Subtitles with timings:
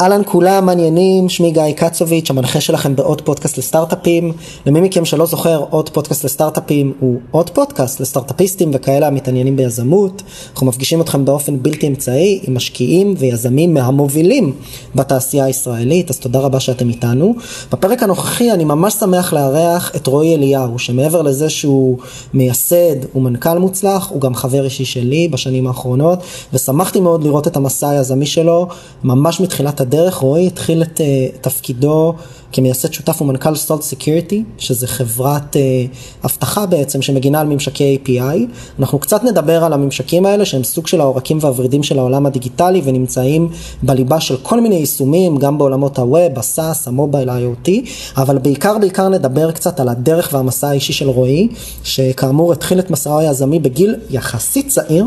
[0.00, 4.32] אהלן כולם מעניינים, שמי גיא קצוביץ', המנחה שלכם בעוד פודקאסט לסטארט-אפים.
[4.66, 10.22] למי מכם שלא זוכר, עוד פודקאסט לסטארט-אפים הוא עוד פודקאסט לסטארט-אפיסטים וכאלה המתעניינים ביזמות.
[10.52, 14.52] אנחנו מפגישים אתכם באופן בלתי אמצעי עם משקיעים ויזמים מהמובילים
[14.94, 17.34] בתעשייה הישראלית, אז תודה רבה שאתם איתנו.
[17.72, 21.98] בפרק הנוכחי אני ממש שמח לארח את רועי אליהו, שמעבר לזה שהוא
[22.34, 26.18] מייסד ומנכ"ל מוצלח, הוא גם חבר אישי שלי בשנים האחרונות,
[26.52, 28.66] ושמחתי מאוד לראות את המסע היזמי שלו,
[29.04, 32.14] ממש מתחילת הדרך רועי התחיל את uh, תפקידו
[32.52, 38.38] כמייסד שותף ומנכ"ל Salt Security, שזה חברת uh, אבטחה בעצם שמגינה על ממשקי API.
[38.78, 43.48] אנחנו קצת נדבר על הממשקים האלה שהם סוג של העורקים והוורידים של העולם הדיגיטלי ונמצאים
[43.82, 47.70] בליבה של כל מיני יישומים, גם בעולמות ה web, ה SaaS, ה mobile, ה-IoT,
[48.16, 51.48] אבל בעיקר בעיקר נדבר קצת על הדרך והמסע האישי של רועי,
[51.84, 55.06] שכאמור התחיל את מסעו היזמי בגיל יחסית צעיר,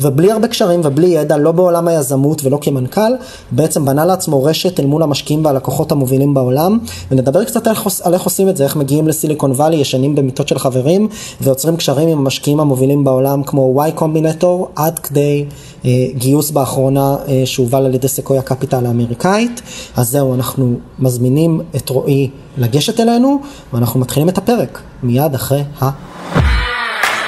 [0.00, 3.12] ובלי הרבה קשרים ובלי ידע, לא בעולם היזמות ולא כמנכ"ל,
[3.50, 6.78] בעצם בנה לעצמו רשת אל מול המשקיעים והלקוחות המובילים בעולם,
[7.10, 10.58] ונדבר קצת על, על איך עושים את זה, איך מגיעים לסיליקון וואלי, ישנים במיטות של
[10.58, 11.08] חברים,
[11.40, 15.44] ויוצרים קשרים עם המשקיעים המובילים בעולם כמו Y קומבינטור, עד כדי
[15.84, 19.62] אה, גיוס באחרונה אה, שהובל על ידי סקויה קפיטל האמריקאית.
[19.96, 23.40] אז זהו, אנחנו מזמינים את רועי לגשת אלינו,
[23.72, 25.90] ואנחנו מתחילים את הפרק מיד אחרי ה...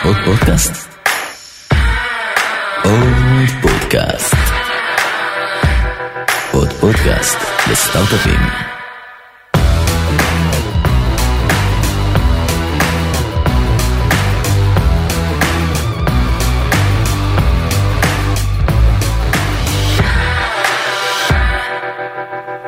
[0.04, 0.81] עוד פודקאסט?
[2.84, 4.34] עוד פודקאסט.
[6.52, 7.38] עוד פודקאסט
[7.70, 8.40] לסטארט-אפים.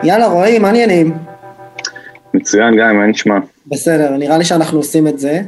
[0.02, 1.14] יאללה רועי, מה העניינים?
[2.34, 3.38] מצוין גיא, מה נשמע?
[3.66, 5.40] בסדר, נראה לי שאנחנו עושים את זה.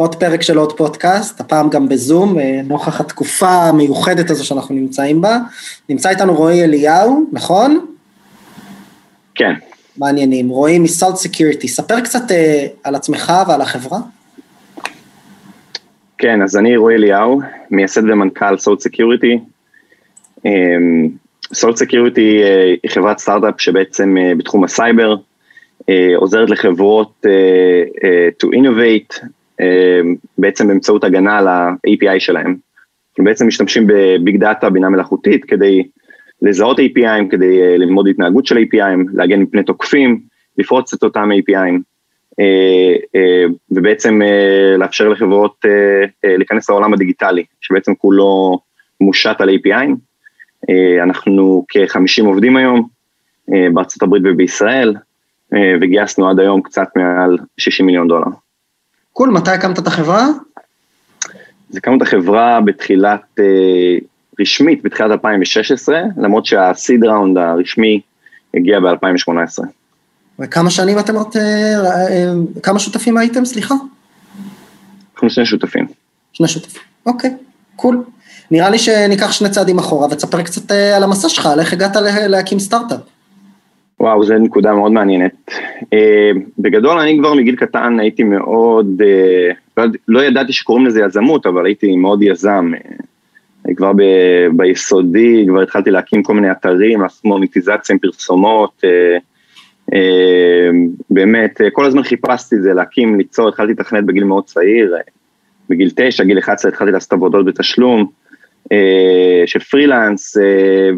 [0.00, 5.20] עוד פרק של עוד פודקאסט, הפעם גם בזום, אה, נוכח התקופה המיוחדת הזו שאנחנו נמצאים
[5.20, 5.38] בה.
[5.88, 7.86] נמצא איתנו רועי אליהו, נכון?
[9.34, 9.52] כן.
[9.96, 10.48] מעניינים.
[10.48, 13.98] רועי מ Salt Security, ספר קצת אה, על עצמך ועל החברה.
[16.18, 17.40] כן, אז אני רועי אליהו,
[17.70, 19.38] מייסד ומנכ"ל Salt Security.
[21.52, 22.42] Salt Security
[22.82, 25.16] היא חברת סטארט-אפ שבעצם אה, בתחום הסייבר,
[26.16, 27.24] עוזרת לחברות
[28.42, 29.24] to innovate,
[30.38, 32.56] בעצם באמצעות הגנה על ה-API שלהם.
[33.18, 35.82] הם בעצם משתמשים ב big data, בינה מלאכותית, כדי
[36.42, 40.20] לזהות API'ים, כדי uh, ללמוד התנהגות של API'ים, להגן מפני תוקפים,
[40.58, 41.78] לפרוץ את אותם API'ים,
[42.32, 44.20] uh, ובעצם
[44.78, 45.64] לאפשר לחברות
[46.24, 48.58] להיכנס לעולם הדיגיטלי, שבעצם כולו
[49.00, 49.94] מושת על API'ים.
[51.02, 52.88] אנחנו כ-50 עובדים היום,
[53.72, 54.94] בארצות הברית ובישראל,
[55.80, 58.26] וגייסנו עד היום קצת מעל 60 מיליון דולר.
[59.18, 60.26] קול, מתי הקמת את החברה?
[61.70, 63.44] אז הקמנו את החברה בתחילת, אה,
[64.40, 68.00] רשמית בתחילת 2016, למרות שהסיד ראונד הרשמי
[68.54, 69.64] הגיע ב-2018.
[70.38, 71.42] וכמה שנים אתם עוד, אה,
[72.08, 73.74] אה, כמה שותפים הייתם, סליחה?
[75.14, 75.86] אנחנו שני שותפים.
[76.32, 77.36] שני שותפים, אוקיי,
[77.76, 78.02] קול.
[78.50, 81.96] נראה לי שניקח שני צעדים אחורה ותספר קצת על המסע שלך, על איך הגעת
[82.28, 83.00] להקים סטארט-אפ.
[84.00, 85.50] וואו, זו נקודה מאוד מעניינת.
[85.80, 89.02] Uh, בגדול, אני כבר מגיל קטן הייתי מאוד,
[89.76, 92.72] uh, לא, ידעתי שקוראים לזה יזמות, אבל הייתי מאוד יזם.
[92.74, 94.02] Uh, כבר ב,
[94.56, 98.84] ביסודי, כבר התחלתי להקים כל מיני אתרים, לעשות מוניטיזציה עם פרסומות.
[98.84, 99.20] Uh,
[99.90, 99.96] uh,
[101.10, 104.94] באמת, uh, כל הזמן חיפשתי את זה, להקים, ליצור, התחלתי לתכנת בגיל מאוד צעיר.
[104.96, 105.10] Uh,
[105.70, 108.06] בגיל 9, גיל 11 התחלתי לעשות עבודות בתשלום.
[109.46, 110.36] של פרילנס,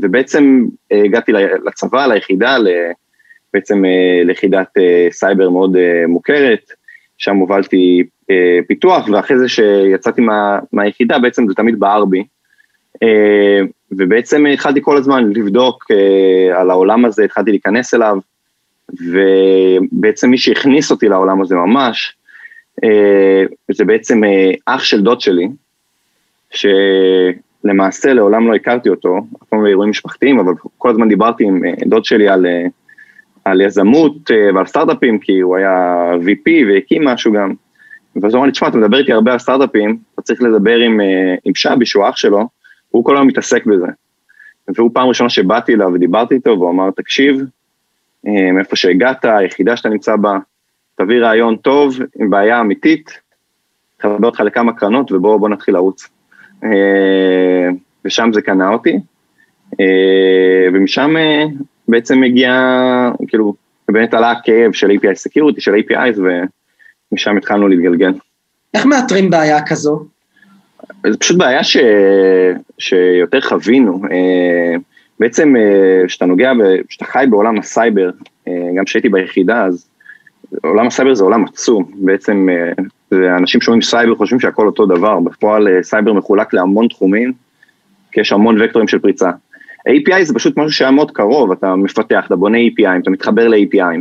[0.03, 1.33] ובעצם הגעתי
[1.67, 2.57] לצבא, ליחידה,
[3.55, 3.83] בעצם
[4.25, 4.69] ליחידת
[5.11, 5.77] סייבר מאוד
[6.09, 6.71] מוכרת,
[7.19, 8.03] שם הובלתי
[8.67, 12.25] פיתוח, ואחרי זה שיצאתי מה, מהיחידה, בעצם זה תמיד בער בי.
[13.93, 15.85] ובעצם התחלתי כל הזמן לבדוק
[16.55, 18.19] על העולם הזה, התחלתי להיכנס אליו,
[18.91, 22.17] ובעצם מי שהכניס אותי לעולם הזה ממש,
[23.71, 24.21] זה בעצם
[24.67, 25.49] אח של דוד שלי,
[26.51, 26.67] ש...
[27.65, 32.05] למעשה לעולם לא הכרתי אותו, אף פעם באירועים משפחתיים, אבל כל הזמן דיברתי עם דוד
[32.05, 32.47] שלי על,
[33.45, 37.53] על יזמות ועל סטארט-אפים, כי הוא היה VP והקים משהו גם.
[38.17, 41.01] ואז הוא אמר לי, תשמע, אתה מדבר איתי הרבה על סטארט-אפים, אתה צריך לדבר עם,
[41.45, 42.49] עם שבי, שהוא אח שלו,
[42.91, 43.87] הוא כל היום מתעסק בזה.
[44.77, 47.41] והוא פעם ראשונה שבאתי אליו ודיברתי איתו, והוא אמר, תקשיב,
[48.25, 50.39] מאיפה שהגעת, היחידה שאתה נמצא בה,
[50.95, 53.21] תביא רעיון טוב, עם בעיה אמיתית,
[53.97, 56.09] תחבר אותך לכמה קרנות ובואו נתחיל לרוץ.
[58.05, 58.97] ושם זה קנה אותי,
[60.73, 61.15] ומשם
[61.89, 62.53] בעצם הגיע,
[63.29, 63.55] כאילו,
[63.89, 66.21] באמת עלה הכאב של API Security, של APIs,
[67.13, 68.13] ומשם התחלנו להתגלגל.
[68.75, 70.05] איך מאתרים בעיה כזו?
[71.07, 71.77] זו פשוט בעיה ש...
[72.79, 74.03] שיותר חווינו.
[75.21, 75.55] בעצם
[76.07, 76.53] כשאתה נוגע,
[76.89, 78.11] כשאתה חי בעולם הסייבר,
[78.49, 79.89] גם כשהייתי ביחידה, אז
[80.63, 82.49] עולם הסייבר זה עולם עצום, בעצם
[83.13, 87.33] אנשים שומעים סייבר חושבים שהכל אותו דבר, בפועל סייבר מחולק להמון תחומים,
[88.13, 89.31] כי יש המון וקטורים של פריצה.
[89.89, 94.01] API זה פשוט משהו שהיה מאוד קרוב, אתה מפתח, אתה בונה API, אתה מתחבר ל-API,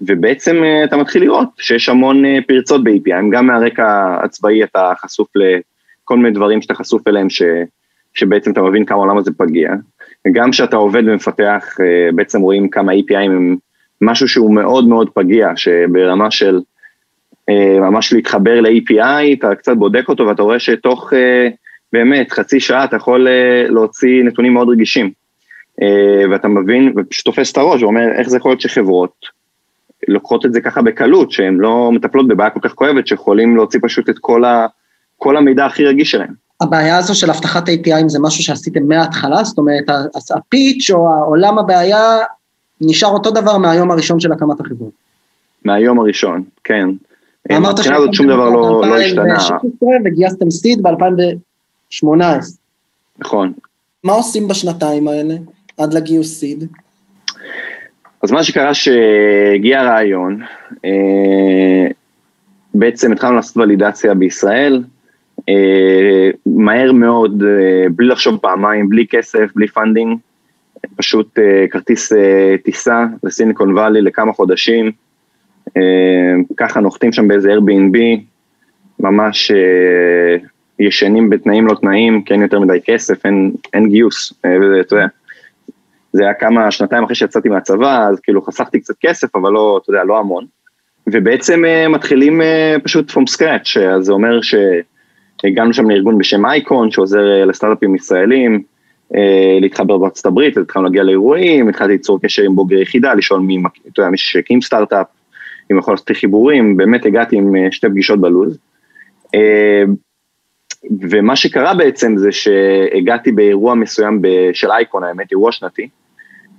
[0.00, 5.28] ובעצם אה, אתה מתחיל לראות שיש המון אה, פרצות ב-API, גם מהרקע הצבאי אתה חשוף
[5.34, 7.42] לכל מיני דברים שאתה חשוף אליהם, ש,
[8.14, 9.70] שבעצם אתה מבין כמה העולם הזה פגיע,
[10.26, 13.56] וגם כשאתה עובד ומפתח, אה, בעצם רואים כמה API הם
[14.00, 16.60] משהו שהוא מאוד מאוד פגיע, שברמה של
[17.80, 21.12] ממש להתחבר ל-API, אתה קצת בודק אותו ואתה רואה שתוך
[21.92, 23.28] באמת חצי שעה אתה יכול
[23.68, 25.10] להוציא נתונים מאוד רגישים.
[26.30, 29.26] ואתה מבין ופשוט תופס את הראש ואומר איך זה יכול להיות שחברות
[30.08, 34.08] לוקחות את זה ככה בקלות, שהן לא מטפלות בבעיה כל כך כואבת, שיכולים להוציא פשוט
[34.10, 34.66] את כל, ה,
[35.18, 36.32] כל המידע הכי רגיש שלהם.
[36.60, 39.44] הבעיה הזו של אבטחת API זה משהו שעשיתם מההתחלה?
[39.44, 39.84] זאת אומרת,
[40.36, 42.18] הפיץ' או העולם הבעיה
[42.80, 44.88] נשאר אותו דבר מהיום הראשון של הקמת החברה.
[45.64, 46.88] מהיום הראשון, כן.
[47.50, 49.38] אמרת שאתם שום דבר לא, לא השתנה.
[50.04, 52.06] וגייסתם סיד ב-2018.
[53.18, 53.52] נכון.
[54.04, 55.34] מה עושים בשנתיים האלה,
[55.78, 56.64] עד לגיוס seed?
[58.22, 60.42] אז מה שקרה שהגיע הרעיון,
[60.84, 61.86] אה,
[62.74, 64.82] בעצם התחלנו לעשות ולידציה בישראל,
[65.48, 70.18] אה, מהר מאוד, אה, בלי לחשוב פעמיים, בלי כסף, בלי funding,
[70.96, 71.38] פשוט
[71.70, 72.12] כרטיס
[72.64, 74.92] טיסה לסיליקון וואלי לכמה חודשים,
[76.56, 77.98] ככה נוחתים שם באיזה Airbnb,
[79.00, 79.52] ממש
[80.78, 85.06] ישנים בתנאים לא תנאים, כי אין יותר מדי כסף, אין, אין גיוס, ואתה יודע.
[86.12, 89.90] זה היה כמה, שנתיים אחרי שיצאתי מהצבא, אז כאילו חסכתי קצת כסף, אבל לא, אתה
[89.90, 90.44] יודע, לא המון.
[91.06, 92.40] ובעצם מתחילים
[92.82, 98.62] פשוט from scratch, אז זה אומר שהגענו שם לארגון בשם אייקון, שעוזר לסטארט-אפים ישראלים,
[99.60, 103.62] להתחבר בארצות הברית, התחלנו להגיע לאירועים, התחלתי ליצור קשר עם בוגרי יחידה, לשאול מי,
[103.92, 105.06] אתה יודע, מי שהקים סטארט-אפ,
[105.72, 108.58] אם יכול לעשות חיבורים, באמת הגעתי עם uh, שתי פגישות בלוז.
[109.26, 109.90] Uh,
[111.10, 114.22] ומה שקרה בעצם זה שהגעתי באירוע מסוים
[114.52, 115.88] של אייקון, האמת, אירוע שנתי,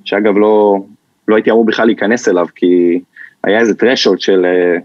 [0.06, 0.83] שאגב לא,
[1.27, 3.00] לא הייתי אמור בכלל להיכנס אליו, כי
[3.44, 4.77] היה איזה threshold של אה,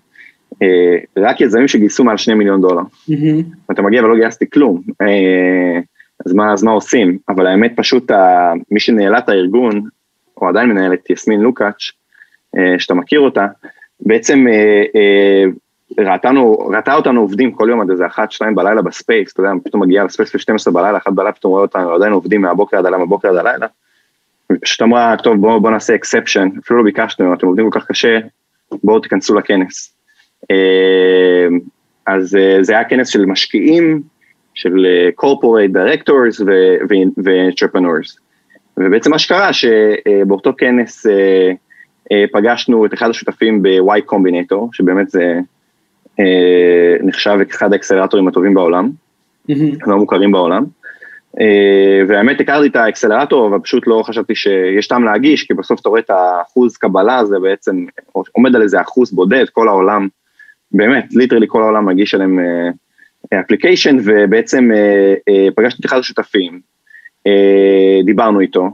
[0.63, 2.83] אה, רק יזמים שגייסו מעל שני מיליון דולר.
[2.83, 3.45] Mm-hmm.
[3.69, 5.81] ואתה מגיע ולא גייסתי כלום, אה,
[6.27, 7.19] אז, מה, אז מה עושים?
[7.29, 9.83] אבל האמת פשוט, ה, מי שניהלה את הארגון,
[10.37, 11.91] או עדיין מנהל את יסמין לוקאץ',
[12.57, 13.47] אה, שאתה מכיר אותה,
[14.00, 15.45] בעצם אה, אה,
[15.99, 19.53] ראתנו, ראתה אותנו עובדים כל יום עד איזה אחת, שתיים בלילה ב space, אתה יודע,
[19.65, 22.87] פתאום מגיעה ל space ב-12 בלילה, אחת בלילה, פתאום רואה אותנו עדיין עובדים מהבוקר עד
[22.87, 23.67] הלילה, מהבוקר עד הלילה,
[24.53, 28.19] ופשוט אמרה, טוב בואו בוא נעשה exception, אפילו לא ביקשנו, אתם עובדים כל כך קשה,
[28.83, 29.95] בואו תיכנסו לכנס.
[30.51, 31.47] אה,
[32.06, 34.03] אז זה היה כנס של משקיעים,
[34.55, 34.87] של
[35.21, 36.43] corporate directors
[36.89, 38.19] ו-entrepreneurs.
[38.77, 41.06] ובעצם מה שקרה, שבאותו כנס
[42.32, 45.40] פגשנו את אחד השותפים ב-Y Combinator, שבאמת זה
[47.02, 48.90] נחשב אחד האקסלרטורים הטובים בעולם,
[49.50, 49.90] mm-hmm.
[49.90, 50.64] מוכרים בעולם.
[51.40, 55.88] אה, והאמת הכרתי את האקסלרטור, אבל פשוט לא חשבתי שיש טעם להגיש, כי בסוף אתה
[55.88, 57.84] רואה את האחוז קבלה, זה בעצם
[58.32, 60.08] עומד על איזה אחוז בודד, כל העולם,
[60.72, 62.38] באמת, literally כל העולם מגיש אליהם
[63.41, 64.70] application, ובעצם
[65.55, 66.60] פגשתי את אחד השותפים,
[68.05, 68.70] דיברנו איתו,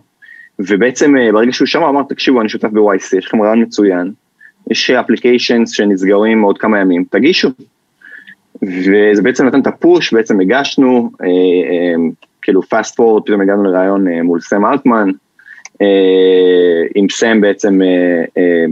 [0.59, 4.13] ובעצם uh, ברגע שהוא שמע, אמר, תקשיבו, אני שותף ב-YC, יש לכם רעיון מצוין,
[4.71, 7.49] יש applications שנסגרים עוד כמה ימים, תגישו.
[8.63, 13.65] וזה בעצם נתן את ה push, בעצם הגשנו, uh, uh, כאילו fast forward, פתאום הגענו
[13.65, 15.11] לראיון אה, מול סם אלטמן,
[15.83, 18.65] אה, עם סם בעצם אה,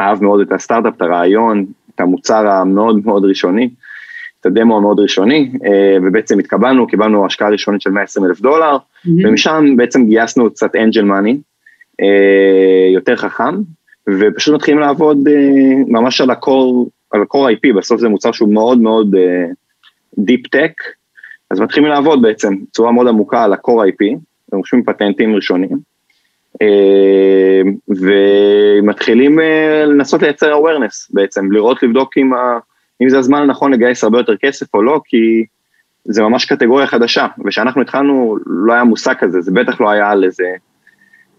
[0.00, 3.70] אהב מאוד את הסטארט-אפ, את הרעיון, את המוצר המאוד מאוד ראשוני,
[4.40, 5.52] את הדמו המאוד ראשוני,
[6.02, 9.10] ובעצם התקבלנו, קיבלנו השקעה ראשונית של 120 אלף דולר, mm-hmm.
[9.24, 11.40] ומשם בעצם גייסנו קצת angel money,
[12.94, 13.54] יותר חכם,
[14.08, 15.18] ופשוט מתחילים לעבוד
[15.86, 19.14] ממש על ה-core, על ה-core IP, בסוף זה מוצר שהוא מאוד מאוד
[20.18, 20.72] deep tech,
[21.50, 24.16] אז מתחילים לעבוד בעצם בצורה מאוד עמוקה על ה-core IP,
[24.52, 25.78] ורושמים פטנטים ראשונים,
[26.62, 32.32] אה, ומתחילים אה, לנסות לייצר awareness בעצם, לראות, לבדוק אם,
[33.02, 35.44] אם זה הזמן הנכון לגייס הרבה יותר כסף או לא, כי
[36.04, 40.24] זה ממש קטגוריה חדשה, וכשאנחנו התחלנו לא היה מושג כזה, זה בטח לא היה על
[40.24, 40.48] איזה,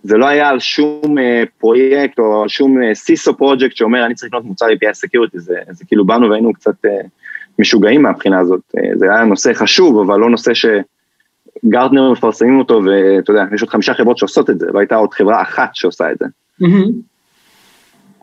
[0.03, 1.21] זה לא היה על שום uh,
[1.59, 5.55] פרויקט או על שום סיסו uh, פרויקט שאומר אני צריך לקנות מוצר API Security, זה,
[5.69, 6.89] זה כאילו באנו והיינו קצת uh,
[7.59, 8.61] משוגעים מהבחינה הזאת.
[8.77, 13.69] אה, זה היה נושא חשוב, אבל לא נושא שגרטנר מפרסמים אותו, ואתה יודע, יש עוד
[13.69, 16.25] חמישה חברות שעושות את זה, והייתה עוד חברה אחת שעושה את זה.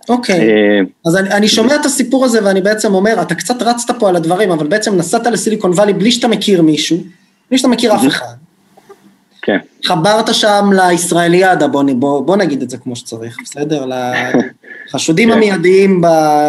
[0.09, 4.09] אוקיי, אה, אז אני שומע את הסיפור הזה ואני בעצם אומר, אתה קצת רצת פה
[4.09, 6.97] על הדברים, אבל בעצם נסעת לסיליקון וואלי בלי שאתה מכיר מישהו,
[7.51, 8.35] בלי שאתה מכיר אף אחד.
[9.43, 9.59] כן.
[9.85, 13.85] חברת שם לישראליאדה, בוא, בוא, בוא נגיד את זה כמו שצריך, בסדר?
[14.87, 15.37] לחשודים כן.
[15.37, 16.07] המיידיים ב,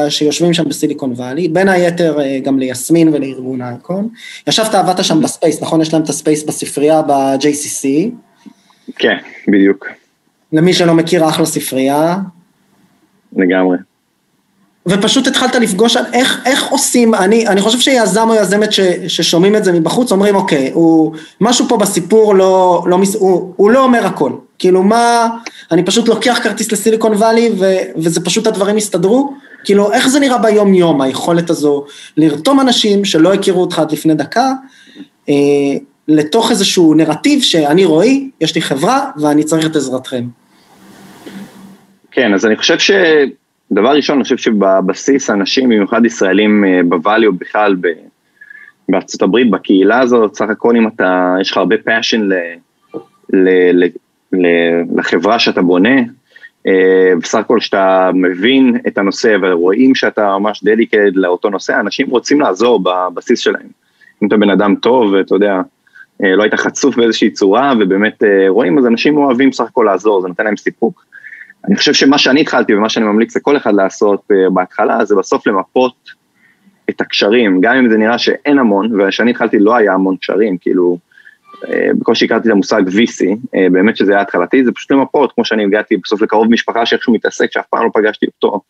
[0.10, 4.10] שיושבים שם בסיליקון וואלי, בין היתר אה, גם ליסמין ולארגון אייקון.
[4.48, 5.82] ישבת, עבדת שם ב space, נכון?
[5.82, 7.88] יש להם את ה space בספרייה ב-JCC.
[8.96, 9.88] כן, בדיוק,
[10.54, 12.18] למי שלא מכיר, אחלה ספרייה.
[13.36, 13.78] לגמרי.
[14.86, 19.64] ופשוט התחלת לפגוש איך, איך עושים, אני, אני חושב שיזם או יזמת ש, ששומעים את
[19.64, 24.06] זה מבחוץ אומרים אוקיי, הוא, משהו פה בסיפור לא, לא, מס- הוא, הוא לא אומר
[24.06, 25.28] הכל, כאילו מה,
[25.72, 27.52] אני פשוט לוקח כרטיס לסיליקון וואלי
[27.96, 29.34] וזה פשוט הדברים יסתדרו,
[29.64, 31.86] כאילו איך זה נראה ביום יום היכולת הזו
[32.18, 34.52] לרתום אנשים שלא הכירו אותך עד לפני דקה,
[35.30, 35.34] אה,
[36.08, 40.24] לתוך איזשהו נרטיב שאני רועי, יש לי חברה ואני צריך את עזרתכם.
[42.12, 47.34] כן, אז אני חושב שדבר ראשון, אני חושב שבבסיס אנשים, במיוחד ישראלים אה, בוואלי או
[47.34, 47.88] בכלל ב-
[48.90, 52.34] בארצות הברית, בקהילה הזאת, סך הכל אם אתה, יש לך הרבה passion ל,
[53.34, 53.50] ל,
[53.84, 53.88] ל,
[54.34, 54.48] ל,
[54.96, 56.00] לחברה שאתה בונה,
[56.68, 62.42] אה, בסך הכל שאתה מבין את הנושא ורואים שאתה ממש דדיקד לאותו נושא, אנשים רוצים
[62.42, 63.68] לעזור בבסיס שלהם.
[64.24, 65.62] אם אתה בן אדם טוב, ואתה יודע,
[66.24, 70.28] אה, לא היית חצוף באיזושהי צורה, ובאמת רואים, אז אנשים אוהבים בסך הכל לעזור, זה
[70.28, 71.09] נותן להם סיפוק.
[71.68, 75.48] אני חושב שמה שאני התחלתי ומה שאני ממליץ לכל אחד לעשות אה, בהתחלה, זה בסוף
[75.48, 75.94] למפות
[76.90, 80.98] את הקשרים, גם אם זה נראה שאין המון, וכשאני התחלתי לא היה המון קשרים, כאילו,
[81.68, 83.26] אה, בקושי הכרתי את המושג VC,
[83.56, 87.14] אה, באמת שזה היה התחלתי, זה פשוט למפות, כמו שאני הגעתי בסוף לקרוב משפחה שאיכשהו
[87.14, 88.62] מתעסק, שאף פעם לא פגשתי אותו,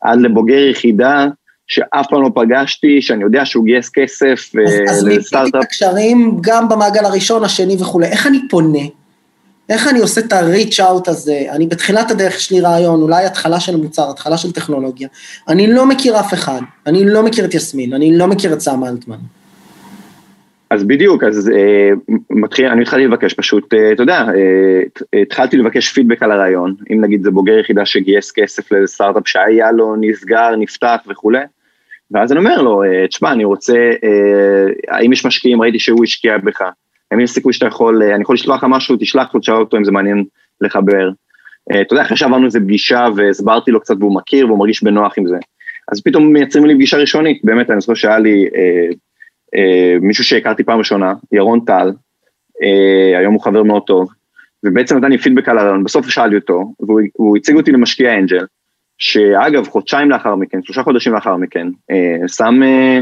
[0.00, 1.26] עד לבוגר יחידה,
[1.66, 5.62] שאף פעם לא פגשתי, שאני יודע שהוא גייס כסף אז, אז מיפיתי את לסטארט-אפ.
[5.62, 8.06] הקשרים גם במעגל הראשון, השני וכולי.
[8.06, 8.99] איך אני פונה?
[9.70, 11.42] איך אני עושה את ה-reach out הזה?
[11.50, 15.08] אני בתחילת הדרך יש לי רעיון, אולי התחלה של מוצר, התחלה של טכנולוגיה.
[15.48, 18.84] אני לא מכיר אף אחד, אני לא מכיר את יסמין, אני לא מכיר את סם
[18.84, 19.16] אלטמן.
[20.70, 21.90] אז בדיוק, אז אה,
[22.30, 24.26] מתחיל, אני התחלתי לבקש פשוט, אה, אתה יודע,
[25.14, 29.72] אה, התחלתי לבקש פידבק על הרעיון, אם נגיד זה בוגר יחידה שגייס כסף לסטארט-אפ שהיה
[29.72, 31.44] לו, נסגר, נפתח וכולי,
[32.10, 36.38] ואז אני אומר לו, אה, תשמע, אני רוצה, אה, האם יש משקיעים, ראיתי שהוא השקיע
[36.38, 36.62] בך,
[37.10, 39.76] האם יש סיכוי שאתה יכול, אה, אני יכול לשלוח לך משהו, תשלח אותו, תשאל אותו
[39.76, 40.24] אם זה מעניין
[40.60, 41.10] לחבר.
[41.72, 45.14] אה, אתה יודע, אחרי שעברנו איזה פגישה והסברתי לו קצת והוא מכיר והוא מרגיש בנוח
[45.18, 45.36] עם זה,
[45.92, 48.88] אז פתאום מייצרים לי פגישה ראשונית, באמת, אני זוכר שהיה לי, אה,
[49.54, 51.92] אה, מישהו שהכרתי פעם ראשונה, ירון טל,
[52.62, 54.08] אה, היום הוא חבר מאוד טוב,
[54.64, 58.44] ובעצם נתן לי פידבק על הרעיון, בסוף שאלתי אותו, והוא הציג אותי למשקיע אנג'ל,
[58.98, 63.00] שאגב, חודשיים לאחר מכן, שלושה חודשים לאחר מכן, אה, שם אה,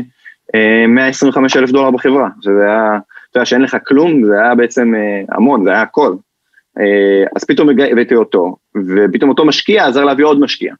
[0.55, 2.99] אה, 125 אלף דולר בחברה, שזה היה,
[3.31, 6.15] אתה יודע שאין לך כלום, זה היה בעצם אה, המון, זה היה הכל.
[6.79, 10.75] אה, אז פתאום הבאתי אותו, ופתאום אותו משקיע עזר להביא עוד משקיע.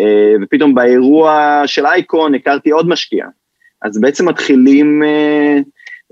[0.00, 3.26] אה, ופתאום באירוע של אייקון הכרתי עוד משקיע.
[3.82, 5.02] אז בעצם מתחילים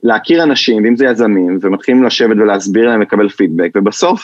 [0.02, 4.22] להכיר אנשים, ואם זה יזמים, ומתחילים לשבת ולהסביר להם, לקבל פידבק, ובסוף,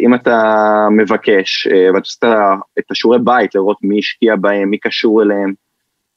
[0.00, 5.52] אם אתה מבקש, ואתה עושה את השיעורי בית, לראות מי השקיע בהם, מי קשור אליהם,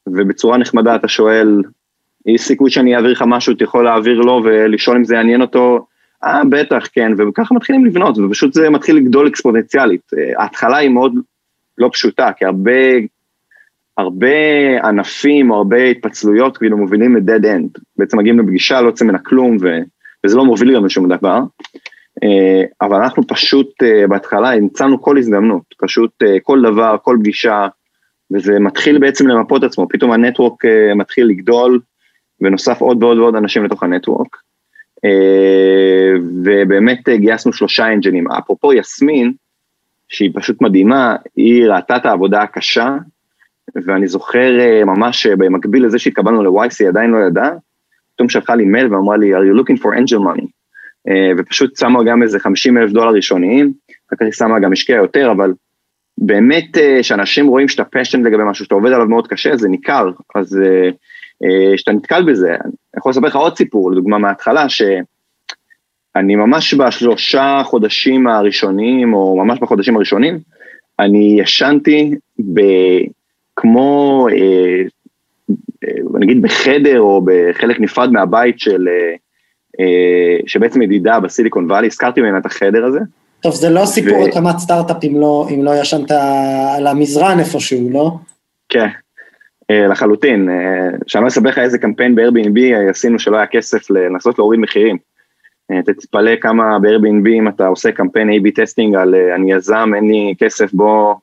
[0.08, 1.62] ובצורה נחמדה אתה שואל,
[2.26, 5.86] יש סיכוי שאני אעביר לך משהו, אתה יכול להעביר לו ולשאול אם זה יעניין אותו,
[6.24, 10.02] אה, בטח, כן, וככה מתחילים לבנות, ופשוט זה מתחיל לגדול אקספוננציאלית.
[10.18, 11.14] אה, ההתחלה היא מאוד
[11.78, 12.72] לא פשוטה, כי הרבה,
[13.98, 14.28] הרבה
[14.84, 17.82] ענפים או הרבה התפצלויות כאילו מובילים ל-dead end.
[17.98, 19.78] בעצם מגיעים לפגישה, לא יוצא ממנה כלום, ו,
[20.26, 21.40] וזה לא מוביל גם לשום דבר.
[22.24, 26.12] אה, אבל אנחנו פשוט אה, בהתחלה המצאנו כל הזדמנות, פשוט
[26.44, 27.68] כל דבר, כל פגישה,
[28.34, 30.66] וזה מתחיל בעצם למפות עצמו, פתאום הנטוורק
[30.96, 31.80] מתחיל לגדול,
[32.42, 34.38] ונוסף עוד ועוד ועוד אנשים לתוך הנטוורק.
[35.06, 36.12] אה,
[36.44, 38.32] ובאמת גייסנו שלושה אנג'לים.
[38.32, 39.34] אפרופו יסמין,
[40.10, 42.98] שהיא פשוט מדהימה, היא ראתה את העבודה הקשה,
[43.76, 47.52] ואני זוכר אה, ממש אה, במקביל לזה שהתקבלנו ל-YC, היא עדיין לא ידעה,
[48.16, 50.46] פתאום שלחה לי מייל ואמרה לי, are you looking for angel money?
[51.38, 53.74] ופשוט שמה גם איזה 50 אלף דולר ראשוניים,
[54.08, 55.54] אחר כך היא שמה גם השקיעה יותר, אבל
[56.18, 60.60] באמת שאנשים רואים שאתה פשן לגבי משהו, שאתה עובד עליו מאוד קשה, זה ניכר, אז
[61.78, 68.28] שאתה נתקל בזה, אני יכול לספר לך עוד סיפור, לדוגמה מההתחלה, שאני ממש בשלושה חודשים
[68.28, 70.40] הראשונים, או ממש בחודשים הראשונים,
[71.00, 72.16] אני ישנתי
[72.54, 72.62] ב...
[73.56, 74.82] כמו, אה,
[75.84, 79.16] אה, נגיד בחדר או בחלק נפרד מהבית של, אה,
[79.80, 83.00] אה, שבעצם ידידה בסיליקון וואלי, שכרתי ממנה את החדר הזה.
[83.40, 86.12] טוב, זה לא סיפור ו- הקמת סטארט-אפ אם לא, אם לא ישנת
[86.78, 88.12] על המזרן איפשהו, לא?
[88.70, 88.88] כן, אה,
[89.72, 90.50] לחלוטין.
[90.50, 94.98] אה, שאני לא אספר לך איזה קמפיין ב-Airbnb עשינו שלא היה כסף לנסות להוריד מחירים.
[95.72, 100.08] אה, תתפלא כמה ב-Airbnb אם אתה עושה קמפיין A-B testing על אה, אני יזם, אין
[100.08, 101.16] לי כסף, בוא,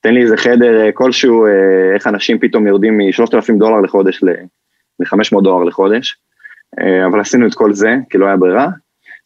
[0.00, 5.42] תן לי איזה חדר אה, כלשהו, אה, איך אנשים פתאום יורדים מ-3,000 דולר לחודש ל-500
[5.42, 6.16] דולר לחודש.
[6.80, 8.68] אה, אבל עשינו את כל זה, כי לא היה ברירה.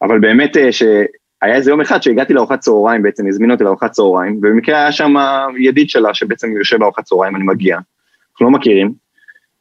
[0.03, 4.37] אבל באמת אה, שהיה איזה יום אחד שהגעתי לארוחת צהריים בעצם, הזמינו אותי לארוחת צהריים,
[4.37, 5.15] ובמקרה היה שם
[5.59, 7.79] ידיד שלה שבעצם יושב בארוחת צהריים, אני מגיע,
[8.35, 8.93] אנחנו לא מכירים,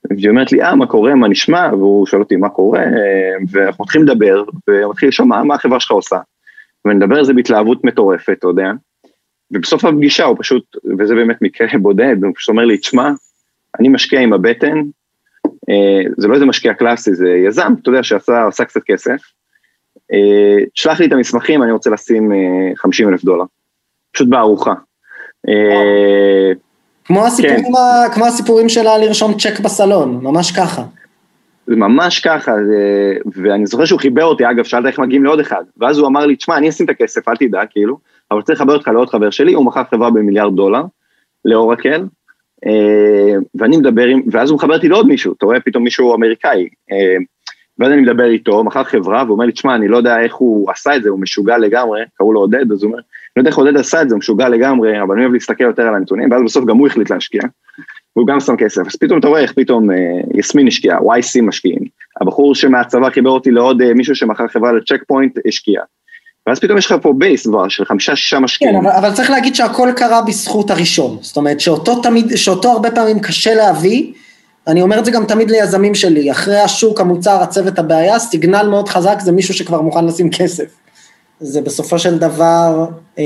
[0.10, 3.84] והיא אומרת לי, אה, מה קורה, מה נשמע, והוא שואל אותי מה קורה, אה, ואנחנו
[3.84, 6.18] מתחילים לדבר, ומתחיל לשאול מה, מה החברה שלך עושה,
[6.86, 8.72] ונדבר על זה בהתלהבות מטורפת, אתה יודע,
[9.52, 13.12] ובסוף הפגישה הוא פשוט, וזה באמת מקרה בודד, הוא פשוט אומר לי, תשמע,
[13.80, 14.78] אני משקיע עם הבטן,
[15.70, 19.22] אה, זה לא איזה משקיע קלאסי, זה יזם, אתה יודע, שעשה קצת כסף,
[20.14, 22.32] אה, תשלח לי את המסמכים, אני רוצה לשים
[22.76, 23.46] 50 אלף דולר,
[24.12, 24.74] פשוט בארוחה.
[27.06, 27.76] כמו הסיפורים, כן.
[27.76, 28.10] ה...
[28.14, 30.84] כמו הסיפורים שלה לרשום צ'ק בסלון, ממש ככה.
[31.68, 33.14] זה ממש ככה, זה...
[33.36, 36.36] ואני זוכר שהוא חיבר אותי, אגב, שאלת איך מגיעים לעוד אחד, ואז הוא אמר לי,
[36.36, 37.98] תשמע, אני אשים את הכסף, אל תדאג, כאילו,
[38.32, 40.84] אבל צריך לחבר אותך לעוד חבר שלי, הוא מכר חברה במיליארד דולר,
[41.46, 42.06] לאורקל,
[42.66, 46.68] אה, ואני מדבר עם, ואז הוא מחבר אותי לעוד מישהו, אתה רואה פתאום מישהו אמריקאי,
[46.92, 47.18] אה,
[47.80, 50.72] ואז אני מדבר איתו, מכר חברה, והוא אומר לי, תשמע, אני לא יודע איך הוא
[50.72, 53.02] עשה את זה, הוא משוגע לגמרי, קראו לו עודד, אז הוא אומר,
[53.36, 55.88] לא יודע איך עודד עשה את זה, הוא משוגע לגמרי, אבל אני אוהב להסתכל יותר
[55.88, 57.42] על הנתונים, ואז בסוף גם הוא החליט להשקיע,
[58.16, 59.96] והוא גם שם כסף, אז פתאום אתה רואה איך פתאום אה,
[60.34, 61.82] יסמין השקיע, YC משקיעים,
[62.22, 65.82] הבחור שמהצבא חיבר אותי לעוד אה, מישהו שמכר חברה לצ'ק פוינט, השקיע.
[66.48, 68.74] ואז פתאום יש לך פה בייס כבר של חמישה שישה משקיעים.
[68.74, 72.92] כן, אבל, אבל צריך להגיד שהכל קרה בזכות הראשון, זאת אומרת שאותו תמיד, שאותו הרבה
[72.92, 74.14] פעמים קשה להביא,
[74.68, 78.90] אני אומר את זה גם תמיד ליזמים שלי, אחרי השוק, המוצר, הצוות, הבעיה, סיגנל מאוד
[78.90, 80.83] חזק זה מישהו שכבר מוכן לשים כסף.
[81.40, 82.86] זה בסופו של דבר,
[83.20, 83.24] אה,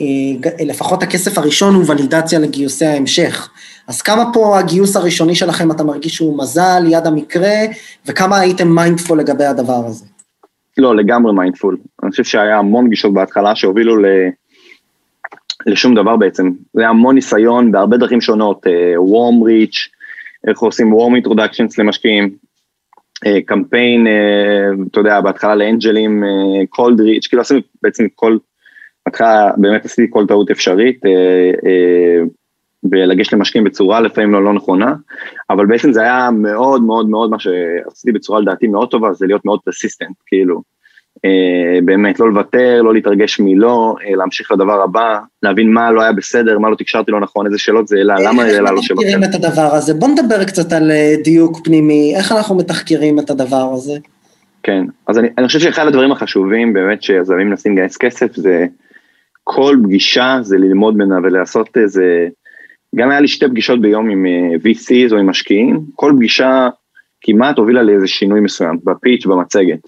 [0.00, 3.50] אה, לפחות הכסף הראשון הוא ולידציה לגיוסי ההמשך.
[3.88, 7.56] אז כמה פה הגיוס הראשוני שלכם אתה מרגיש שהוא מזל, יד המקרה,
[8.06, 10.04] וכמה הייתם mindful לגבי הדבר הזה?
[10.78, 11.76] לא, לגמרי mindful.
[12.02, 14.06] אני חושב שהיה המון גישות בהתחלה שהובילו ל...
[15.66, 16.50] לשום דבר בעצם.
[16.74, 19.88] זה היה המון ניסיון בהרבה דרכים שונות, warm uh, reach,
[20.48, 22.30] איך עושים warm introductions למשקיעים, אה,
[23.46, 26.24] קמפיין, אה, אתה יודע, בהתחלה לאנג'לים,
[26.68, 28.38] cold אה, reach, כאילו עשינו בעצם כל,
[29.06, 31.00] בהתחלה באמת עשיתי כל טעות אפשרית,
[32.82, 34.94] בלגשת למשקיעים בצורה לפעמים לא, לא נכונה,
[35.50, 39.44] אבל בעצם זה היה מאוד מאוד מאוד מה שעשיתי בצורה לדעתי מאוד טובה, זה להיות
[39.44, 40.62] מאוד פרסיסטנט, כאילו.
[41.24, 46.12] אה, באמת, לא לוותר, לא להתרגש מלא, אה, להמשיך לדבר הבא, להבין מה לא היה
[46.12, 49.02] בסדר, מה לא תקשרתי לא נכון, איזה שאלות זה העלה, למה העלה לא שבחר.
[49.02, 49.94] איך מתחקרים את הדבר הזה?
[49.94, 53.92] בוא נדבר קצת על אה, דיוק פנימי, איך אנחנו מתחקרים את הדבר הזה?
[54.62, 58.66] כן, אז אני, אני חושב שאחד הדברים החשובים באמת שיזמים מנסים לגייס כסף זה
[59.44, 62.28] כל פגישה זה ללמוד ממנה ולעשות איזה,
[62.94, 64.26] גם היה לי שתי פגישות ביום עם
[64.56, 66.68] VCs או עם משקיעים, כל פגישה
[67.20, 69.78] כמעט הובילה לאיזה שינוי מסוים, בפיץ', במצגת.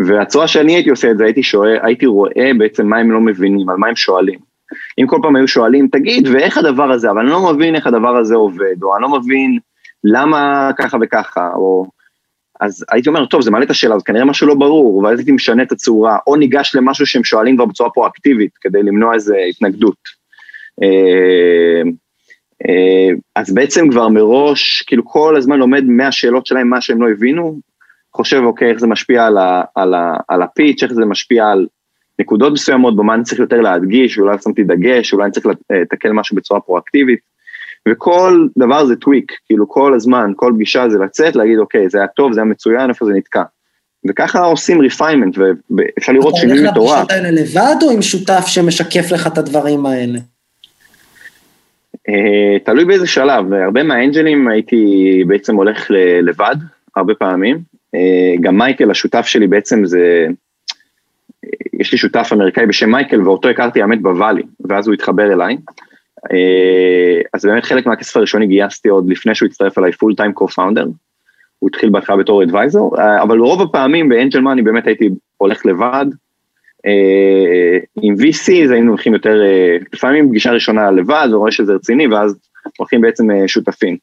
[0.00, 3.70] והצורה שאני הייתי עושה את זה, הייתי שואל, הייתי רואה בעצם מה הם לא מבינים,
[3.70, 4.38] על מה הם שואלים.
[4.98, 8.16] אם כל פעם היו שואלים, תגיד, ואיך הדבר הזה, אבל אני לא מבין איך הדבר
[8.16, 9.58] הזה עובד, או אני לא מבין
[10.04, 11.86] למה ככה וככה, או...
[12.60, 15.32] אז הייתי אומר, טוב, זה מעלה את השאלה, אז כנראה משהו לא ברור, ואז הייתי
[15.32, 19.96] משנה את הצורה, או ניגש למשהו שהם שואלים כבר בצורה פרואקטיבית, כדי למנוע איזו התנגדות.
[20.82, 21.82] אה,
[22.68, 27.58] אה, אז בעצם כבר מראש, כאילו כל הזמן לומד מהשאלות שלהם, מה שהם לא הבינו,
[28.16, 31.46] חושב, אוקיי, איך זה משפיע על, ה, על, ה, על ה pitch, איך זה משפיע
[31.46, 31.66] על
[32.18, 36.36] נקודות מסוימות, במה אני צריך יותר להדגיש, אולי שמתי דגש, אולי אני צריך לתקן משהו
[36.36, 37.18] בצורה פרואקטיבית.
[37.88, 42.06] וכל דבר זה tweak, כאילו כל הזמן, כל פגישה זה לצאת, להגיד, אוקיי, זה היה
[42.06, 43.42] טוב, זה היה מצוין, איפה זה נתקע.
[44.08, 45.38] וככה עושים refinement,
[45.70, 47.06] ואפשר לראות שינוי מטורף.
[47.06, 50.18] אתה הולך לפגישות האלה לבד, או עם שותף שמשקף לך את הדברים האלה?
[52.08, 55.90] Uh, תלוי באיזה שלב, הרבה מהאנג'לים הייתי בעצם הולך
[56.22, 56.56] לבד,
[56.96, 57.73] הרבה פעמים, אה,
[58.40, 60.26] גם מייקל, השותף שלי בעצם זה,
[61.72, 65.56] יש לי שותף אמריקאי בשם מייקל, ואותו הכרתי האמת ב Valley, ואז הוא התחבר אליי.
[66.32, 70.86] אה, אז באמת חלק מהכסף הראשוני גייסתי עוד לפני שהוא הצטרף אליי full time co-founder.
[71.58, 75.66] הוא התחיל בהתחלה בתור advisor, אה, אבל רוב הפעמים ב angel money באמת הייתי הולך
[75.66, 76.06] לבד.
[78.02, 79.40] עם VC היינו הולכים יותר,
[79.92, 82.38] לפעמים פגישה ראשונה לבד, ורואה שזה רציני, ואז
[82.78, 83.96] הולכים בעצם שותפים.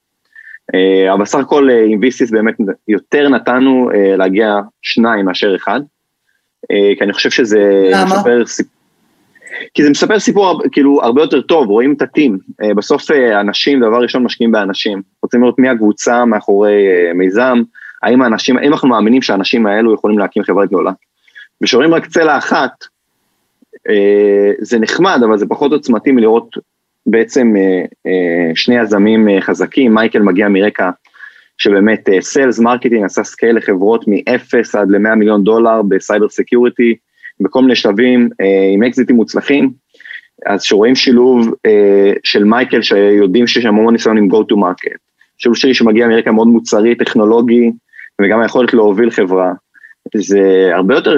[0.76, 2.56] אה, אבל בסך הכל אה, עם VCs באמת
[2.88, 5.82] יותר נתנו אה, להגיע שניים מאשר אחד,
[6.98, 8.06] כי אני חושב שזה למה?
[8.06, 8.72] מספר סיפור,
[9.74, 12.38] כי זה מספר סיפור כאילו הרבה יותר טוב, רואים את הטים,
[12.76, 16.74] בסוף אנשים דבר ראשון משקיעים באנשים, רוצים לראות מי הקבוצה מאחורי
[17.16, 17.62] מיזם,
[18.04, 20.92] האם האנשים, האם אנחנו מאמינים שהאנשים האלו יכולים להקים חברה גדולה.
[21.62, 22.72] וכשרואים רק צלע אחת,
[24.62, 26.58] זה נחמד, אבל זה פחות עוצמתי מלראות
[27.06, 30.90] בעצם אה, אה, שני יזמים אה, חזקים, מייקל מגיע מרקע
[31.58, 36.96] שבאמת sales marketing עשה scale לחברות מ-0 עד ל-100 מיליון דולר ב cyber security,
[37.40, 38.30] בכל מיני שלבים
[38.74, 39.72] עם אקזיטים מוצלחים,
[40.46, 41.54] אז שרואים שילוב
[42.24, 44.98] של מייקל שיודעים שיש המון ניסיון עם go to market,
[45.38, 47.72] שילוב שלי שמגיע מרקע מאוד מוצרי, טכנולוגי,
[48.22, 49.54] וגם היכולת להוביל חברה,
[50.16, 51.16] זה הרבה יותר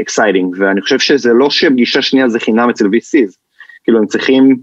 [0.00, 3.36] exciting, uh, ואני חושב שזה לא שפגישה שנייה זה חינם אצל VCs,
[3.84, 4.56] כאילו הם צריכים,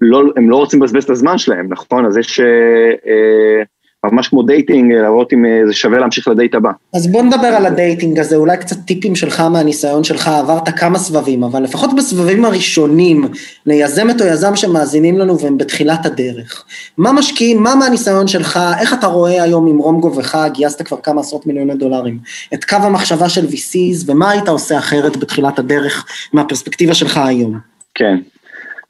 [0.00, 2.06] לא, הם לא רוצים לבזבז את הזמן שלהם, נכון?
[2.06, 2.40] אז יש...
[2.40, 3.66] Uh,
[4.12, 6.70] ממש כמו dating, לראות אם זה שווה להמשיך לדייט הבא.
[6.94, 10.98] אז בוא נדבר על ה dating הזה, אולי קצת טיפים שלך מהניסיון שלך, עברת כמה
[10.98, 13.28] סבבים, אבל לפחות בסבבים הראשונים,
[13.66, 16.64] ליזמת או יזם שמאזינים לנו והם בתחילת הדרך.
[16.98, 21.20] מה משקיעים, מה מהניסיון שלך, איך אתה רואה היום עם רום גובך, גייסת כבר כמה
[21.20, 22.18] עשרות מיליוני דולרים,
[22.54, 27.58] את קו המחשבה של VCs, ומה היית עושה אחרת בתחילת הדרך מהפרספקטיבה שלך היום?
[27.94, 28.16] כן,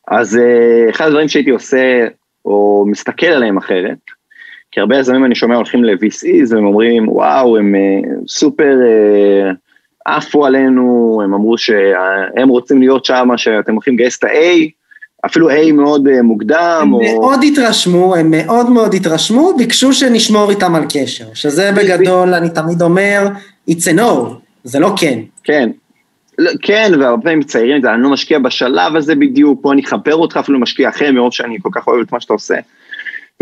[0.09, 2.07] אז אה, אחד הדברים שהייתי עושה,
[2.45, 3.99] או מסתכל עליהם אחרת,
[4.71, 9.55] כי הרבה יזמים אני שומע הולכים ל-VCs והם אומרים וואו הם uh, סופר uh,
[10.07, 14.71] עפו עלינו, הם אמרו שהם רוצים להיות שם, שאתם הולכים לגייס את ה-A,
[15.27, 16.81] אפילו A מאוד מוקדם.
[16.83, 17.01] הם או...
[17.01, 22.83] מאוד התרשמו, הם מאוד מאוד התרשמו, ביקשו שנשמור איתם על קשר, שזה בגדול, אני תמיד
[22.83, 23.29] אומר,
[23.71, 25.19] it's a no, זה לא כן.
[25.45, 25.71] כן,
[26.62, 30.59] כן, והרבה פעמים צעירים, אני לא משקיע בשלב הזה בדיוק, פה אני אחבר אותך, אפילו
[30.59, 32.55] משקיע אחר מרוב שאני כל כך אוהב את מה שאתה עושה.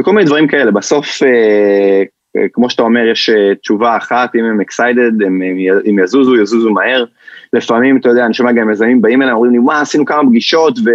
[0.00, 2.02] וכל מיני דברים כאלה, בסוף, אה,
[2.36, 5.42] אה, כמו שאתה אומר, יש אה, תשובה אחת, אם הם excited, הם,
[5.86, 7.04] הם יזוזו, יזוזו מהר.
[7.52, 10.78] לפעמים, אתה יודע, אני שומע גם יזמים באים אליי, אומרים לי, מה, עשינו כמה פגישות,
[10.78, 10.90] ו...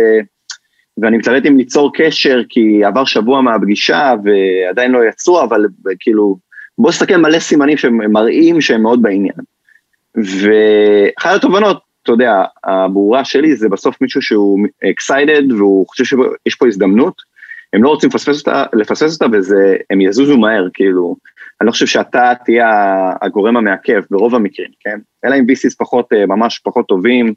[1.02, 5.66] ואני מתלבט אם ליצור קשר, כי עבר שבוע מהפגישה ועדיין לא יצאו, אבל
[6.00, 6.38] כאילו,
[6.78, 9.36] בוא נסתכל מלא סימנים שמראים שהם מאוד בעניין.
[10.16, 16.68] ואחת התובנות, אתה יודע, הברורה שלי זה בסוף מישהו שהוא excited והוא חושב שיש פה
[16.68, 17.22] הזדמנות,
[17.74, 21.16] הם לא רוצים לפספס אותה, לפספס אותה וזה, הם יזוזו מהר, כאילו,
[21.62, 22.70] אני לא חושב שאתה תהיה
[23.22, 25.00] הגורם המעכב ברוב המקרים, כן?
[25.26, 27.34] אלא אם VCs פחות, אה, ממש פחות טובים,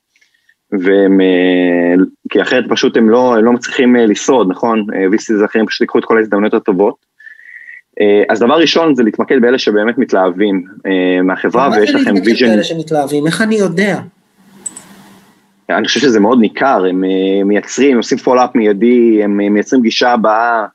[0.72, 4.86] והם, אה, כי אחרת פשוט הם לא, הם לא מצליחים אה, לשרוד, נכון?
[5.14, 7.12] VCs אחרים פשוט ייקחו את כל ההזדמנויות הטובות.
[8.28, 10.64] אז דבר ראשון זה להתמקד באלה שבאמת מתלהבים
[11.24, 12.10] מהחברה ויש לכם vision.
[12.10, 13.26] מה זה להתמקד באלה שמתלהבים?
[13.26, 14.00] איך אני יודע?
[15.70, 19.82] אני חושב שזה מאוד ניכר, הם אה, מייצרים, עושים follow up מיידי, הם אה, מייצרים
[19.82, 20.66] גישה הבאה,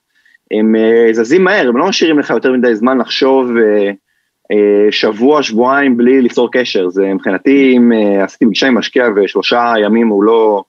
[0.51, 3.51] הם אה, זזים מהר, הם לא משאירים לך יותר מדי זמן לחשוב
[4.91, 10.23] שבוע, שבועיים בלי ליצור קשר, זה מבחינתי, אם עשיתי פגישה עם משקיע ושלושה ימים הוא
[10.23, 10.63] לא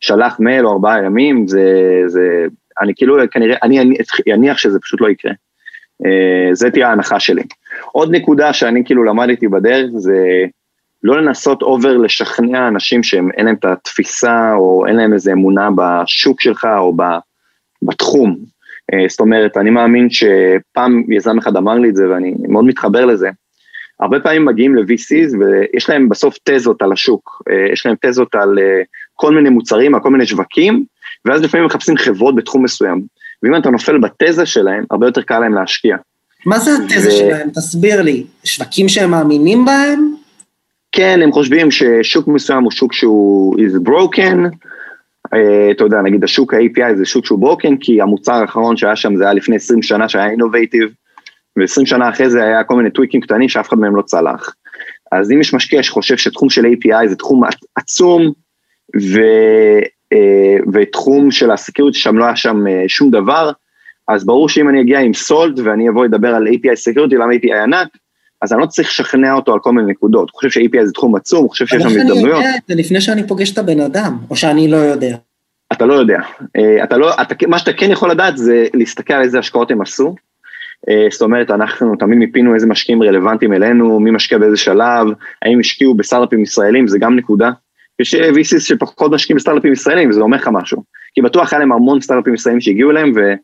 [0.00, 1.64] שלח מייל או ארבעה ימים, זה,
[2.06, 2.46] זה,
[2.80, 3.96] אני כאילו כנראה, אני
[4.34, 5.32] אניח שזה פשוט לא יקרה.
[6.52, 7.42] זה תהיה ההנחה שלי.
[7.92, 10.44] עוד נקודה שאני כאילו למדתי בדרך זה
[11.02, 15.68] לא לנסות אובר לשכנע אנשים שהם אין להם את התפיסה או אין להם איזה אמונה
[15.76, 16.96] בשוק שלך או
[17.82, 18.36] בתחום.
[18.94, 23.04] אה, זאת אומרת, אני מאמין שפעם יזם אחד אמר לי את זה ואני מאוד מתחבר
[23.04, 23.28] לזה.
[24.00, 28.58] הרבה פעמים מגיעים ל-VCs ויש להם בסוף תזות על השוק, אה, יש להם תזות על
[28.58, 28.82] אה,
[29.14, 30.84] כל מיני מוצרים, על כל מיני שווקים,
[31.24, 33.02] ואז לפעמים מחפשים חברות בתחום מסוים.
[33.42, 35.96] ואם אתה נופל בתזה שלהם, הרבה יותר קל להם להשקיע.
[36.46, 37.12] מה זה התזה ו...
[37.12, 37.50] שלהם?
[37.50, 38.24] תסביר לי.
[38.44, 40.19] שווקים שהם מאמינים בהם?
[40.92, 44.54] כן, הם חושבים ששוק מסוים הוא שוק שהוא is broken,
[45.34, 45.36] uh,
[45.70, 49.24] אתה יודע, נגיד השוק ה-API זה שוק שהוא broken, כי המוצר האחרון שהיה שם זה
[49.24, 50.88] היה לפני 20 שנה שהיה אינובייטיב,
[51.58, 54.54] ו-20 שנה אחרי זה היה כל מיני טוויקים קטנים שאף אחד מהם לא צלח.
[55.12, 57.42] אז אם יש משקיע שחושב שתחום של API זה תחום
[57.76, 58.32] עצום,
[58.96, 59.20] ו,
[60.14, 63.50] uh, ותחום של הסקיורטי שם לא היה שם uh, שום דבר,
[64.08, 67.62] אז ברור שאם אני אגיע עם סולד ואני אבוא לדבר על API סקיורטי, למה API
[67.62, 67.88] ענק,
[68.42, 70.30] אז אני לא צריך לשכנע אותו על כל מיני נקודות.
[70.30, 72.42] הוא חושב ש-API זה תחום עצום, הוא חושב שיש שם הזדמנויות.
[72.68, 75.16] זה לפני שאני פוגש את הבן אדם, או שאני לא יודע?
[75.72, 76.20] אתה לא יודע.
[76.56, 79.80] אה, אתה לא, אתה, מה שאתה כן יכול לדעת זה להסתכל על איזה השקעות הם
[79.80, 80.14] עשו.
[80.88, 85.06] אה, זאת אומרת, אנחנו תמיד מיפינו איזה משקיעים רלוונטיים אלינו, מי משקיע באיזה שלב,
[85.42, 87.50] האם השקיעו בסטארט-אפים ישראלים, זה גם נקודה.
[88.00, 90.82] יש VCs שפחות משקיעים בסטארט-אפים ישראלים, וזה אומר לך משהו.
[91.14, 93.34] כי בטוח היה להם המון סטארט-אפים ישראלים שהגיעו אליהם, ו, אה,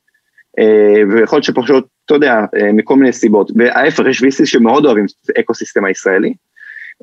[1.08, 3.50] ויכול להיות שפשוט אתה יודע, אה, מכל מיני סיבות.
[3.56, 6.34] וההפך, יש VCs שמאוד אוהבים את ה ecosystem הישראלי,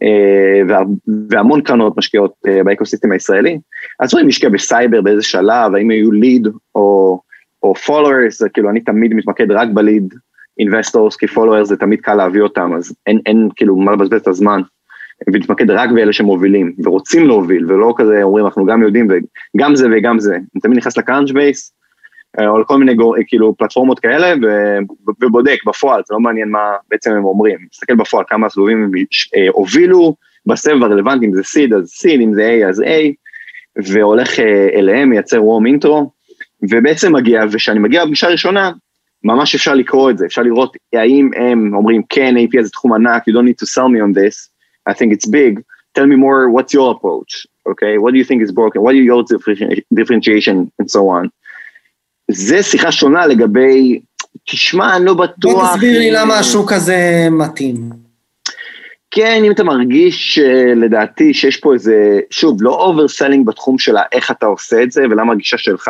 [0.03, 0.83] אה,
[1.29, 3.59] והמון קרנות משקיעות אה, ב ecosystem הישראלי.
[3.99, 7.19] אז רואים משקיע בסייבר באיזה שלב, האם היו lead או,
[7.63, 10.13] או followers, כאילו אני תמיד מתמקד רק ב lead
[10.61, 14.27] investors, כי followers זה תמיד קל להביא אותם, אז אין, אין כאילו מה לבזבז את
[14.27, 14.61] הזמן.
[15.27, 19.07] ולהתמקד רק באלה שמובילים, ורוצים להוביל, ולא כזה אומרים אנחנו גם יודעים
[19.55, 20.35] וגם זה וגם זה.
[20.35, 21.82] אני תמיד נכנס לקראנץ' בייס, אה,
[22.39, 24.77] או לכל מיני גור, כאילו פלטפורמות כאלה, ו,
[25.21, 28.91] ובודק בפועל, זה לא מעניין מה בעצם הם אומרים, מסתכל בפועל כמה סבובים הם
[29.35, 30.15] אה, הובילו
[30.45, 32.83] בסבב הרלוונטי, אם זה סיד אז סיד, אם זה A אז A,
[33.85, 36.11] והולך אה, אליהם, מייצר וורם אינטרו,
[36.69, 38.71] ובעצם מגיע, וכשאני מגיע בפגישה הראשונה,
[39.23, 43.23] ממש אפשר לקרוא את זה, אפשר לראות האם הם אומרים כן, AP זה תחום ענק,
[43.29, 44.49] you don't need to sell me on this,
[44.89, 45.61] I think it's big,
[45.93, 49.05] tell me more, what's your approach, okay, what do you think is broken, what are
[49.11, 49.23] your
[49.99, 50.71] differentiation?
[50.79, 51.31] and so on.
[52.31, 53.99] זה שיחה שונה לגבי,
[54.49, 55.53] תשמע, אני לא בטוח...
[55.53, 57.89] בוא תסביר לי למה השוק הזה מתאים.
[59.11, 64.31] כן, אם אתה מרגיש אה, לדעתי שיש פה איזה, שוב, לא overselling בתחום של איך
[64.31, 65.89] אתה עושה את זה ולמה הגישה שלך,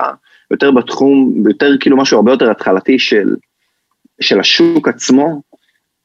[0.51, 3.35] יותר בתחום, יותר כאילו משהו הרבה יותר התחלתי של,
[4.21, 5.41] של השוק עצמו,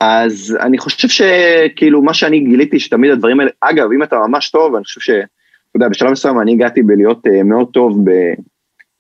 [0.00, 4.74] אז אני חושב שכאילו מה שאני גיליתי שתמיד הדברים האלה, אגב, אם אתה ממש טוב,
[4.74, 5.10] אני חושב ש...
[5.10, 8.04] אתה יודע, בשלב מסוים אני הגעתי בלהיות uh, מאוד טוב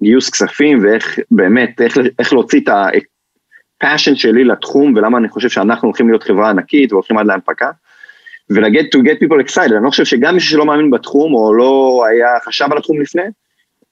[0.00, 5.88] בגיוס כספים ואיך באמת, איך, איך להוציא את הפאשן שלי לתחום ולמה אני חושב שאנחנו
[5.88, 7.70] הולכים להיות חברה ענקית והולכים עד להנפקה.
[8.50, 12.04] ולגט to get people excited, אני לא חושב שגם מישהו שלא מאמין בתחום או לא
[12.10, 13.22] היה חשב על התחום לפני,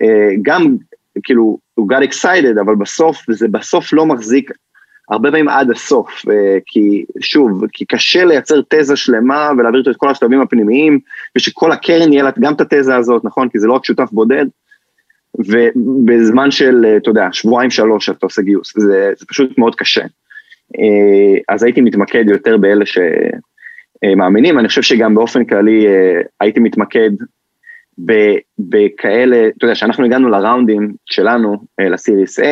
[0.03, 0.77] אה, גם
[1.23, 4.51] כאילו הוא got excited, אבל בסוף, זה בסוף לא מחזיק
[5.11, 10.11] הרבה פעמים עד הסוף, אה, כי שוב, כי קשה לייצר תזה שלמה ולהעביר את כל
[10.11, 10.99] השלבים הפנימיים,
[11.37, 13.49] ושכל הקרן יהיה לה גם את התזה הזאת, נכון?
[13.49, 14.47] כי זה לא רק שותף בודד,
[15.39, 20.05] ובזמן של, אה, אתה יודע, שבועיים שלוש אתה עושה גיוס, זה, זה פשוט מאוד קשה.
[21.49, 25.87] אז הייתי מתמקד יותר באלה שמאמינים, אני חושב שגם באופן כללי
[26.41, 27.11] הייתי מתמקד
[28.59, 32.43] בכאלה, אתה יודע, כשאנחנו הגענו לראונדים שלנו, אה, לסיריס A,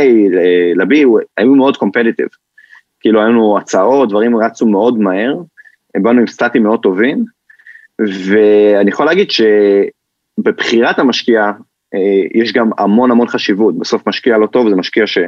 [0.76, 0.94] ל-B,
[1.36, 2.28] היו מאוד קומפטיטיב.
[3.00, 5.34] כאילו, היו לנו הצעות, דברים רצו מאוד מהר,
[5.96, 7.24] באנו עם סטטים מאוד טובים,
[7.98, 11.52] ואני יכול להגיד שבבחירת המשקיע, אה,
[12.34, 15.18] יש גם המון המון חשיבות, בסוף משקיע לא טוב זה משקיע ש...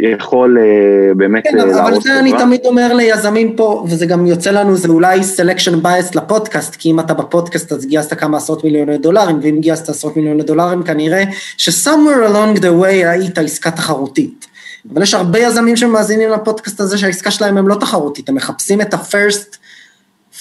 [0.00, 1.88] יכול uh, באמת כן, להרוס חברה.
[1.88, 6.14] אבל זה אני תמיד אומר ליזמים פה, וזה גם יוצא לנו, זה אולי selection bias
[6.14, 10.42] לפודקאסט, כי אם אתה בפודקאסט אז גייסת כמה עשרות מיליוני דולרים, ואם גייסת עשרות מיליוני
[10.42, 11.24] דולרים כנראה
[11.56, 14.46] ש-somewhere along the way היית עסקה תחרותית.
[14.94, 18.94] אבל יש הרבה יזמים שמאזינים לפודקאסט הזה שהעסקה שלהם הם לא תחרותית, הם מחפשים את
[18.94, 19.56] ה-first,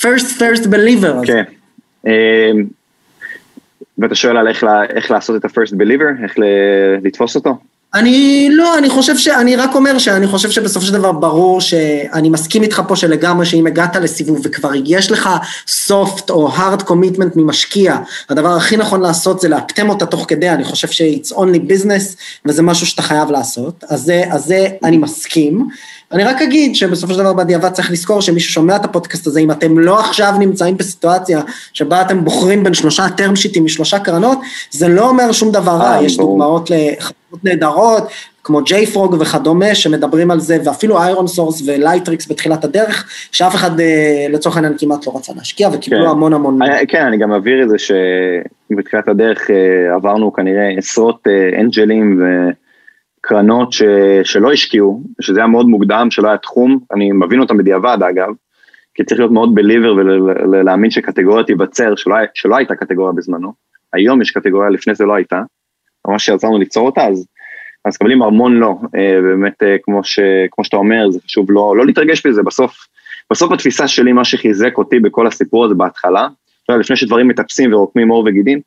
[0.01, 1.43] first first believer כן.
[4.01, 6.35] ואתה שואל על איך, איך לעשות את ה-first believer, איך
[7.03, 7.57] לתפוס אותו?
[7.93, 9.27] אני לא, אני חושב ש...
[9.27, 13.67] אני רק אומר שאני חושב שבסופו של דבר ברור שאני מסכים איתך פה שלגמרי שאם
[13.67, 15.29] הגעת לסיבוב וכבר יש לך
[15.87, 17.97] soft או hard commitment ממשקיע,
[18.29, 22.61] הדבר הכי נכון לעשות זה לאפטם אותה תוך כדי, אני חושב ש-it's only business וזה
[22.61, 25.67] משהו שאתה חייב לעשות, אז זה, אז זה אני מסכים.
[26.11, 29.51] אני רק אגיד שבסופו של דבר בדיעבד צריך לזכור שמישהו שומע את הפודקאסט הזה, אם
[29.51, 31.41] אתם לא עכשיו נמצאים בסיטואציה
[31.73, 34.39] שבה אתם בוחרים בין שלושה term שיטים משלושה קרנות,
[34.71, 38.03] זה לא אומר שום דבר רע, אה, יש דוגמאות לחברות נהדרות,
[38.43, 44.25] כמו JFrog וכדומה, שמדברים על זה, ואפילו איירון סורס ולייטריקס בתחילת הדרך, שאף אחד אה,
[44.29, 46.09] לצורך העניין כמעט לא רצה להשקיע, וקיבלו כן.
[46.09, 46.61] המון המון...
[46.61, 49.49] אה, כן, אני גם אבהיר את זה שבתחילת הדרך
[49.95, 51.27] עברנו כנראה עשרות
[51.59, 52.49] אנג'לים ו...
[53.21, 53.83] קרנות ש,
[54.23, 58.29] שלא השקיעו, שזה היה מאוד מוקדם, שלא היה תחום, אני מבין אותם בדיעבד אגב,
[58.93, 63.53] כי צריך להיות מאוד believer ולהאמין שקטגוריה תיווצר, שלא, שלא הייתה קטגוריה בזמנו,
[63.93, 65.41] היום יש קטגוריה, לפני זה לא הייתה,
[66.07, 67.27] ממש שעזרנו ליצור אותה, אז,
[67.85, 70.19] אז קבלים המון לא, אה, באמת אה, כמו, ש,
[70.51, 72.77] כמו שאתה אומר, זה חשוב לא, לא להתרגש בזה, בסוף,
[73.31, 76.27] בסוף התפיסה שלי, מה שחיזק אותי בכל הסיפור הזה בהתחלה,
[76.69, 78.59] לפני שדברים מטפסים ורוקמים עור וגידים,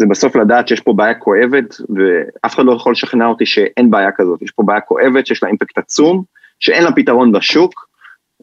[0.00, 4.12] זה בסוף לדעת שיש פה בעיה כואבת, ואף אחד לא יכול לשכנע אותי שאין בעיה
[4.12, 6.22] כזאת, יש פה בעיה כואבת שיש לה אימפקט עצום,
[6.60, 7.88] שאין לה פתרון בשוק,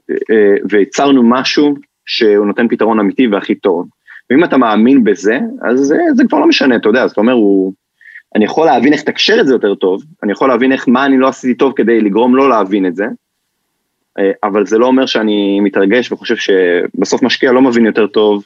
[0.10, 3.88] אה, ויצרנו משהו שהוא נותן פתרון אמיתי והכי טוב.
[4.30, 7.34] ואם אתה מאמין בזה, אז זה, זה כבר לא משנה, אתה יודע, אז אתה אומר,
[7.34, 7.74] הוא,
[8.36, 11.18] אני יכול להבין איך תקשר את זה יותר טוב, אני יכול להבין איך, מה אני
[11.18, 13.06] לא עשיתי טוב כדי לגרום לא להבין את זה,
[14.20, 18.44] אה, אבל זה לא אומר שאני מתרגש וחושב שבסוף משקיע לא מבין יותר טוב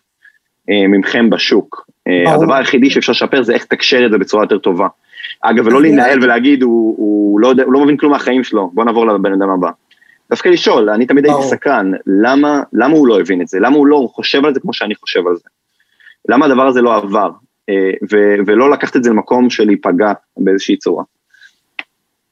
[0.69, 1.89] ממכם בשוק.
[2.07, 4.87] אה, הדבר היחידי שאפשר לשפר זה איך תקשר את זה בצורה יותר טובה.
[5.41, 9.07] אגב, ולא להנהל ולהגיד, הוא, הוא, לא, הוא לא מבין כלום מהחיים שלו, בוא נעבור
[9.07, 9.69] לבן אדם הבא.
[10.29, 13.59] דווקא לשאול, אני תמיד הייתי סקרן, למה, למה הוא לא הבין את זה?
[13.59, 15.49] למה הוא לא חושב על זה כמו שאני חושב על זה?
[16.29, 17.29] למה הדבר הזה לא עבר?
[17.69, 21.03] אה, ו, ולא לקחת את זה למקום של להיפגע באיזושהי צורה.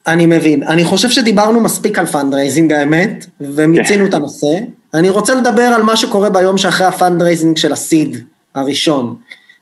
[0.08, 0.64] אני מבין.
[0.64, 4.48] אני חושב שדיברנו מספיק על fundraising האמת, ומיצינו את הנושא.
[4.94, 8.18] אני רוצה לדבר על מה שקורה ביום שאחרי ה fundraising של ה seed
[8.56, 9.16] הראשון.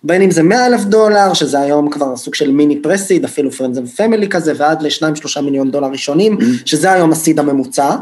[0.03, 3.79] בין אם זה 100 אלף דולר, שזה היום כבר סוג של מיני pre-seed, אפילו friends
[3.83, 6.37] ו family כזה, ועד ל-2-3 מיליון דולר ראשונים.
[6.65, 7.95] שזה היום ה seed הממוצע.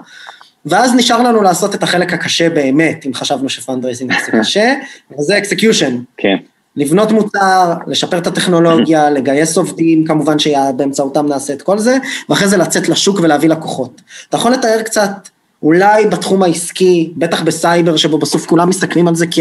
[0.65, 4.73] ואז נשאר לנו לעשות את החלק הקשה באמת, אם חשבנו ש fundraising זה קשה,
[5.19, 5.97] וזה execution.
[6.17, 6.35] כן.
[6.75, 11.97] לבנות מוצר, לשפר את הטכנולוגיה, לגייס עובדים, כמובן שבאמצעותם נעשה את כל זה,
[12.29, 14.01] ואחרי זה לצאת לשוק ולהביא לקוחות.
[14.29, 15.29] אתה יכול לתאר קצת,
[15.63, 19.39] אולי בתחום העסקי, בטח בסייבר, שבו בסוף כולם מסתכלים על זה כ,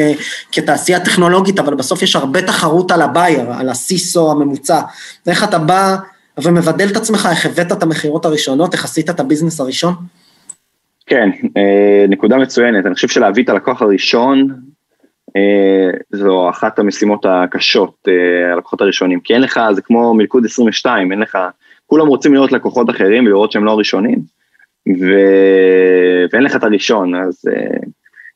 [0.53, 4.81] כתעשייה טכנולוגית, אבל בסוף יש הרבה תחרות על ה buyer, על ה CISO הממוצע.
[5.27, 5.97] איך אתה בא
[6.39, 9.95] ומבדל את עצמך, איך הבאת את המכירות הראשונות, איך עשית את הביזנס הראשון?
[11.07, 12.87] כן, אה, נקודה מצוינת.
[12.87, 14.49] אני חושב שלהביא את הלקוח הראשון,
[15.37, 21.13] אה, זו אחת המשימות הקשות, אה, הלקוחות הראשונים, כי אין לך, זה כמו מלכוד 22,
[21.13, 21.39] אין לך,
[21.87, 24.34] כולם רוצים לראות לקוחות אחרים ולראות שהם לא הראשונים,
[24.89, 25.07] ו...
[26.33, 27.77] ואין לך את הראשון, אז, אה,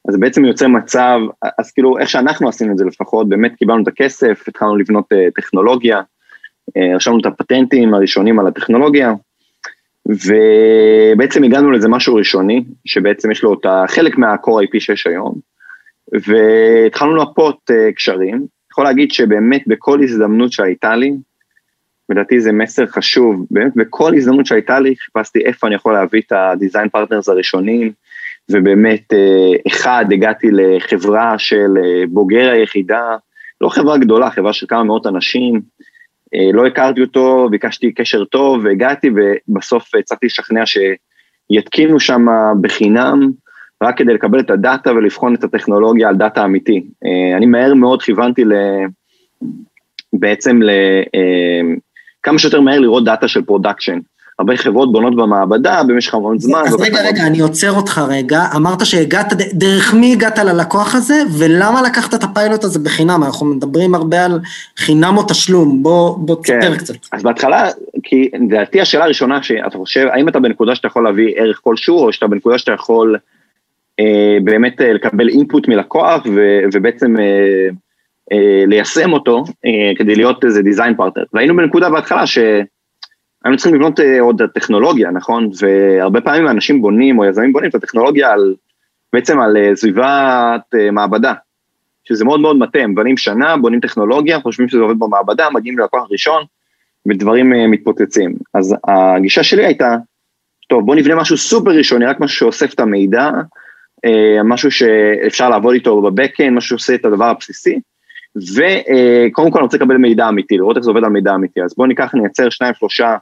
[0.08, 1.18] אז בעצם יוצר מצב,
[1.58, 5.16] אז כאילו איך שאנחנו עשינו את זה לפחות, באמת קיבלנו את הכסף, התחלנו לבנות uh,
[5.34, 9.12] טכנולוגיה, uh, רשמנו את הפטנטים הראשונים על הטכנולוגיה,
[10.06, 15.34] ובעצם הגענו לזה משהו ראשוני, שבעצם יש לו את החלק מה-core IP שיש היום,
[16.12, 18.46] והתחלנו לפות קשרים.
[18.72, 21.12] יכול להגיד שבאמת בכל הזדמנות שהייתה לי,
[22.08, 26.32] לדעתי זה מסר חשוב, באמת בכל הזדמנות שהייתה לי חיפשתי איפה אני יכול להביא את
[26.32, 27.92] ה-design partners הראשונים,
[28.50, 33.16] ובאמת אה, אחד הגעתי לחברה של אה, בוגר היחידה,
[33.60, 35.60] לא חברה גדולה, חברה של כמה מאות אנשים,
[36.34, 42.26] אה, לא הכרתי אותו, ביקשתי קשר טוב, והגעתי ובסוף הצלחתי לשכנע שיתקינו שם
[42.60, 43.30] בחינם,
[43.82, 46.86] רק כדי לקבל את ה data ולבחון את הטכנולוגיה על data אמיתי.
[47.36, 48.52] אני מהר מאוד כיוונתי ל...
[50.12, 50.70] בעצם ל...
[52.28, 53.98] כמה שיותר מהר לראות data של production.
[54.38, 56.62] הרבה חברות בונות במעבדה במשך המון זמן.
[56.66, 58.42] אז רגע, רגע, אני עוצר אותך רגע.
[58.56, 63.22] אמרת שהגעת, דרך מי הגעת ללקוח הזה, ולמה לקחת את הפיילוט הזה בחינם?
[63.24, 64.40] אנחנו מדברים הרבה על
[64.76, 66.60] חינם או תשלום, בוא, בוא כן.
[66.60, 66.94] תספר קצת.
[67.12, 67.68] אז בהתחלה,
[68.02, 72.12] כי לדעתי השאלה הראשונה שאתה חושב, האם אתה בנקודה שאתה יכול להביא ערך כלשהו, או
[72.12, 73.16] שאתה בנקודה שאתה יכול
[74.00, 77.16] אה, באמת אה, לקבל אינפוט מלקוח, ו, ובעצם...
[77.20, 77.68] אה,
[78.66, 81.24] ליישם אותו אה, כדי להיות איזה דיזיין פרטנר.
[81.32, 85.50] והיינו בנקודה בהתחלה שהיינו צריכים לבנות אה, עוד טכנולוגיה, נכון?
[85.60, 88.54] והרבה פעמים אנשים בונים או יזמים בונים את הטכנולוגיה על,
[89.12, 91.32] בעצם על סביבת מעבדה,
[92.04, 96.06] שזה מאוד מאוד מטה, הם בונים שנה, בונים טכנולוגיה, חושבים שזה עובד במעבדה, מגיעים ללקוח
[96.10, 96.42] ראשון,
[97.08, 98.34] ודברים מתפוצצים.
[98.54, 99.96] אז הגישה שלי הייתה,
[100.68, 103.30] טוב, בוא נבנה משהו סופר ראשוני, רק משהו שאוסף את המידע,
[104.44, 107.80] משהו שאפשר לעבוד איתו בבקאנד, משהו שעושה את הדבר הבסיסי,
[108.54, 111.74] וקודם כל אני רוצה לקבל מידע אמיתי, לראות איך זה עובד על מידע אמיתי, אז
[111.76, 113.16] בואו ניקח, נייצר שניים שלושה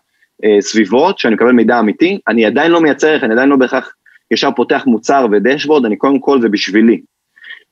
[0.45, 3.93] אה, סביבות, שאני מקבל מידע אמיתי, אני עדיין לא מייצר איך, אני עדיין לא בהכרח
[4.31, 7.01] ישר פותח מוצר ודשבורד, אני קודם כל זה בשבילי.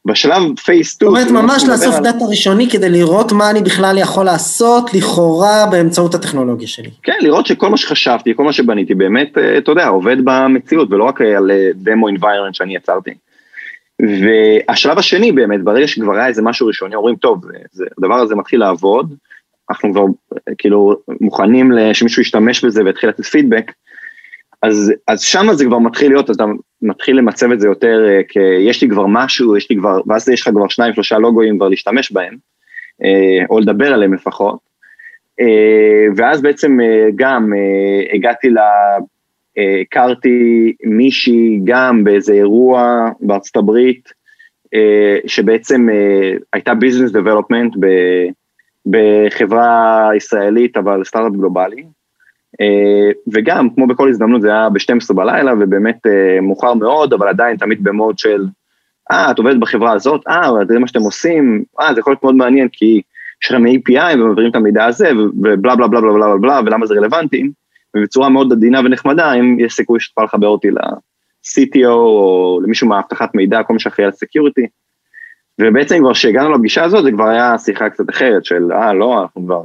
[0.07, 1.11] בשלב phase 2...
[1.11, 2.04] זאת אומרת, ממש לאסוף על...
[2.04, 6.90] data ראשוני כדי לראות מה אני בכלל יכול לעשות, לכאורה, באמצעות הטכנולוגיה שלי.
[7.02, 11.04] כן, לראות שכל מה שחשבתי, כל מה שבניתי, באמת, אה, אתה יודע, עובד במציאות, ולא
[11.04, 13.11] רק על דמו אה, environment שאני יצרתי.
[14.02, 18.61] והשלב השני באמת, ברגע שכבר היה איזה משהו ראשוני, אומרים, טוב, זה, הדבר הזה מתחיל
[18.61, 19.14] לעבוד,
[19.70, 20.04] אנחנו כבר
[20.59, 23.72] כאילו מוכנים שמישהו ישתמש בזה ויתחיל לתת פידבק,
[24.62, 26.44] אז, אז שם זה כבר מתחיל להיות, אתה
[26.83, 30.28] מתחיל למצב את זה יותר, אה, כי יש לי כבר משהו, יש לי כבר, ואז
[30.28, 32.37] יש לך כבר שניים, שלושה לוגויים כבר להשתמש בהם,
[33.04, 34.59] אה, או לדבר עליהם לפחות.
[35.40, 36.78] אה, ואז בעצם
[37.16, 37.52] גם
[38.12, 38.50] הגעתי
[39.56, 44.12] הכרתי מישהי גם באיזה אירוע בארצות הברית,
[44.74, 47.72] אה, שבעצם אה, הייתה ביזנס דבלופמנט
[48.86, 51.84] בחברה ישראלית, אבל סטארט-אפ גלובלי.
[52.60, 55.98] אה, וגם, כמו בכל הזדמנות, זה היה ב-12 בלילה, ובאמת
[56.42, 58.46] מאוחר מאוד, אבל עדיין תמיד במוד של,
[59.12, 62.34] אה, את עובדת בחברה הזאת, אה, זה מה שאתם עושים, אה, זה יכול להיות מאוד
[62.34, 63.02] מעניין, כי
[63.42, 66.94] יש לכם API ומעבירים את המידע הזה, ובלה בלה בלה בלה בלה בלה, ולמה זה
[66.94, 67.50] רלוונטי.
[67.96, 73.62] ובצורה מאוד עדינה ונחמדה, אם יש סיכוי שתוכל לחבר אותי ל-CTO או למישהו מהאבטחת מידע,
[73.62, 74.66] כל מי שאחראי על security.
[75.61, 79.46] ובעצם כבר כשהגענו לפגישה הזאת, זה כבר היה שיחה קצת אחרת של, אה, לא, אנחנו
[79.46, 79.62] כבר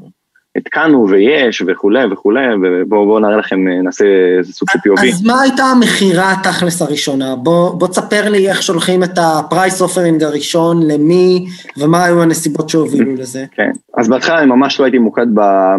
[0.59, 2.45] התקנו ויש וכולי וכולי,
[2.83, 4.05] ובואו נראה לכם, נעשה
[4.37, 5.09] איזה סוג של POV.
[5.09, 7.35] אז מה הייתה המכירה התכלס הראשונה?
[7.35, 11.45] בוא, בוא תספר לי איך שולחים את ה price offering הראשון, למי,
[11.77, 13.45] ומה היו הנסיבות שהובילו לזה.
[13.51, 15.27] כן, אז בהתחלה אני ממש לא הייתי מוקד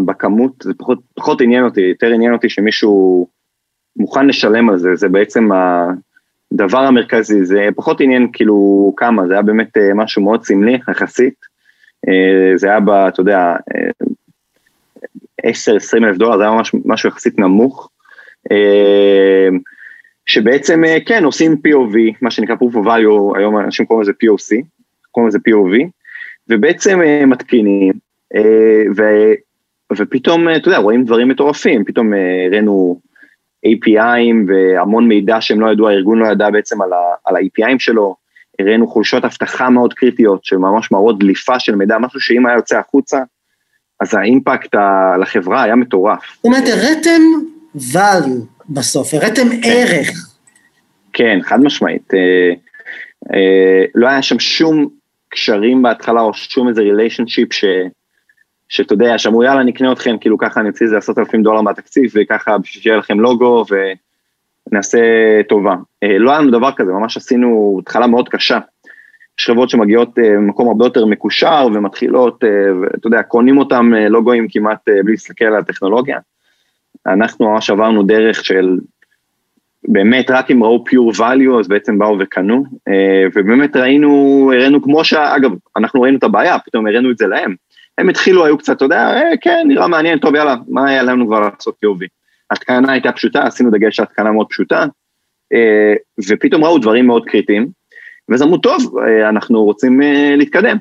[0.05, 3.27] בכמות, זה פחות, פחות עניין אותי, יותר עניין אותי שמישהו
[3.97, 5.49] מוכן לשלם על זה, זה בעצם
[6.53, 11.35] הדבר המרכזי, זה פחות עניין כאילו כמה, זה היה באמת אה, משהו מאוד סמלי יחסית.
[12.09, 13.91] אה, זה היה, אתה יודע, אה,
[15.47, 17.91] 10-20 אלף דולר, זה היה ממש משהו יחסית נמוך.
[18.51, 19.49] אה,
[20.27, 24.65] שבעצם אה, כן עושים POV, מה שנקרא proof of value, היום אנשים קוראים לזה POC,
[25.11, 25.89] קוראים לזה POV,
[26.49, 27.93] ובעצם אה, מתקינים,
[28.97, 29.03] ו,
[29.97, 32.13] ופתאום, אתה יודע, רואים דברים מטורפים, פתאום
[32.47, 33.01] הראינו
[33.67, 38.17] API'ים והמון מידע שהם לא ידעו, הארגון לא ידע בעצם על, ה, על ה-API'ים שלו,
[38.59, 43.23] הראינו חולשות אבטחה מאוד קריטיות, שממש מראות דליפה של מידע, משהו שאם היה יוצא החוצה,
[44.01, 44.75] אז האימפקט
[45.21, 46.21] לחברה היה מטורף.
[46.37, 47.23] זאת אומרת, הראתם
[47.77, 49.71] value בסוף, הראתם כן.
[49.71, 50.31] ערך.
[51.13, 52.15] כן, חד משמעית.
[52.15, 52.53] אה,
[53.35, 54.89] אה, לא היה שם שום
[55.29, 57.65] קשרים בהתחלה, או שום איזה ריליישנשיפ ש...
[58.69, 62.59] שאתה יודע, שאמרו יאללה נקנה אתכם, כאילו ככה נוציא איזה עשרות אלפים דולר מהתקציב, וככה
[62.59, 63.65] בשביל שיהיה לכם לוגו
[64.71, 64.99] ונעשה
[65.49, 65.75] טובה.
[66.03, 68.59] אה, לא היה לנו דבר כזה, ממש עשינו התחלה מאוד קשה.
[69.41, 72.49] יש חברות שמגיעות אה, במקום הרבה יותר מקושר ומתחילות, אה,
[72.83, 76.19] ואתה יודע, קונים אותם אה, לוגויים כמעט בלי להסתכל על הטכנולוגיה.
[77.07, 78.79] אנחנו ממש עברנו דרך של
[79.89, 82.65] באמת רק אם ראו pure value אז בעצם באו וקנו,
[83.35, 85.13] ובאמת ראינו, הראינו כמו ש...
[85.13, 87.55] אגב, אנחנו ראינו את הבעיה, פתאום הראינו את זה להם.
[87.99, 91.27] הם התחילו, היו קצת, אתה יודע, אה, כן, נראה מעניין, טוב, יאללה, מה היה לנו
[91.27, 92.07] כבר לעשות POV?
[92.51, 94.87] התקנה הייתה פשוטה, עשינו דגש על התקנה מאוד פשוטה,
[96.29, 97.80] ופתאום ראו דברים מאוד קריטיים,
[98.31, 100.77] ואז אמרו, טוב, אה, אנחנו רוצים אה, להתקדם.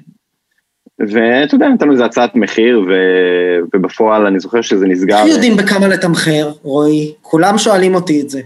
[1.00, 2.94] ואתה יודע, נתנו איזה הצעת מחיר, ו...
[3.74, 5.18] ובפועל אני זוכר שזה נסגר.
[5.18, 7.14] איך יודעים בכמה לתמחר, רועי?
[7.22, 8.42] כולם שואלים אותי את זה.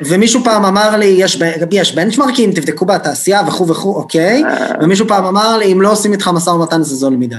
[0.00, 4.42] ומישהו פעם אמר לי, יש, ב- יש בנצ'מרקים, תבדקו בתעשייה וכו' וכו', אוקיי?
[4.82, 7.36] ומישהו פעם אמר לי, אם לא עושים איתך משא ומתן זה זול מדי.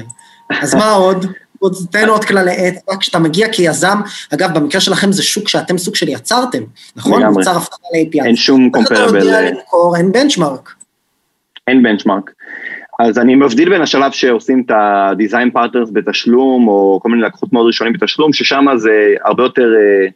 [0.62, 1.26] אז מה עוד?
[1.60, 4.02] עוד תן עוד כללי אצבע, כשאתה מגיע כיזם,
[4.34, 6.64] אגב, במקרה שלכם זה שוק שאתם סוג של יצרתם,
[6.96, 7.22] נכון?
[7.22, 7.38] לגמרי.
[7.38, 8.26] מוצר אבטחה ל-API.
[8.26, 9.42] אין שום איך אתה יודע.
[9.42, 10.75] למכור, אין בנצ'מרק.
[11.68, 12.32] אין בנצ'מרק.
[13.00, 17.68] אז אני מבדיל בין השלב שעושים את ה-design partners בתשלום, או כל מיני לקוחות מאוד
[17.68, 20.08] ראשונים בתשלום, ששם זה הרבה יותר, אה,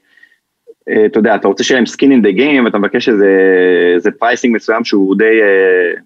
[0.90, 4.50] אה, אתה יודע, אתה רוצה שיהיה להם skin in the game, ואתה מבקש איזה, pricing
[4.50, 6.02] מסוים שהוא די אה,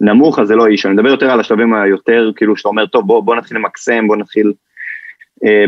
[0.00, 0.86] נמוך, אז זה לא איש.
[0.86, 4.16] אני מדבר יותר על השלבים היותר, כאילו, שאתה אומר, טוב, בוא, בוא נתחיל למקסם, בוא
[4.16, 4.52] נתחיל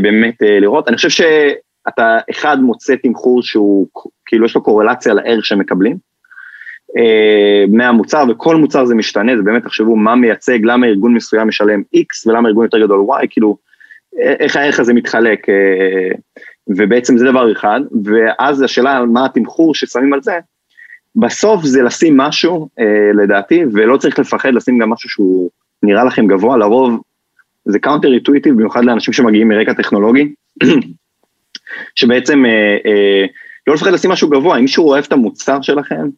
[0.03, 0.89] באמת לראות.
[0.89, 3.87] אני חושב שאתה, אחד, מוצא תמחור שהוא,
[4.27, 5.97] כאילו, יש לו קורלציה לערך שהם מקבלים.
[6.97, 11.83] אה, מהמוצר, וכל מוצר זה משתנה, זה באמת תחשבו מה מייצג, למה ארגון מסוים משלם
[11.97, 13.57] X ולמה ארגון יותר גדול Y, כאילו,
[14.21, 16.11] אה, איך הערך הזה מתחלק, אה,
[16.69, 20.39] ובעצם זה דבר אחד, ואז השאלה על מה התמחור ששמים על זה,
[21.17, 25.51] בסוף זה לשים משהו, אה, לדעתי, ולא צריך לפחד לשים גם משהו שהוא
[25.83, 27.01] נראה לכם גבוה, לרוב
[27.65, 30.35] זה counter intuitive, במיוחד לאנשים שמגיעים מרקע טכנולוגי,
[31.99, 33.27] שבעצם אה, אה,
[33.67, 36.09] לא לפחד לשים משהו גבוה, אם מישהו אוהב את המוצר שלכם,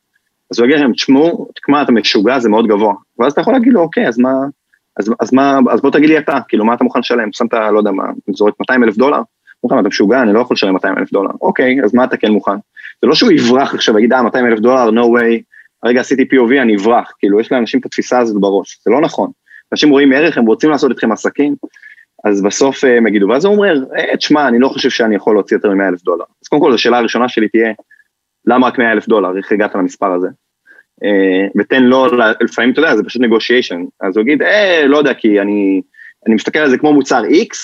[0.51, 2.94] אז הוא יגיד לכם, תשמעו, תשמע, אתה משוגע, זה מאוד גבוה.
[3.18, 4.32] ואז אתה יכול להגיד לו, אוקיי, אז מה,
[4.97, 7.32] אז, אז מה, אז בוא תגיד לי אתה, כאילו, מה אתה מוכן לשלם?
[7.32, 9.20] שמת, לא יודע מה, זורק 200 אלף דולר?
[9.64, 11.30] מוכן, אתה משוגע, אני לא יכול לשלם 200 אלף דולר.
[11.40, 12.57] אוקיי, אז מה אתה כן מוכן?
[13.03, 15.42] זה לא שהוא יברח עכשיו ויגיד, אה, 200 אלף דולר, no way,
[15.82, 17.12] הרגע עשיתי POV, אני אברח.
[17.18, 19.30] כאילו, יש לאנשים את התפיסה הזאת בראש, זה לא נכון.
[19.72, 21.55] אנשים רואים ערך, הם רוצים לעשות איתכם עסקים,
[22.24, 25.34] אז בסוף אה, הם יגידו, ואז הוא אומר, אה, תשמע, אני לא חושב שאני יכול
[25.34, 26.24] להוציא יותר מ-100 אלף דולר.
[26.42, 27.72] אז קודם כל, השאלה הראשונה שלי תהיה,
[28.47, 29.36] למה רק 100 אלף דולר?
[29.36, 30.28] איך הגעת למספר הזה?
[31.05, 32.07] אה, ותן לו,
[32.40, 33.78] לפעמים, אתה יודע, זה פשוט negotiation.
[34.01, 35.80] אז הוא יגיד, אה, לא יודע, כי אני,
[36.26, 37.57] אני מסתכל על זה כמו מוצר X,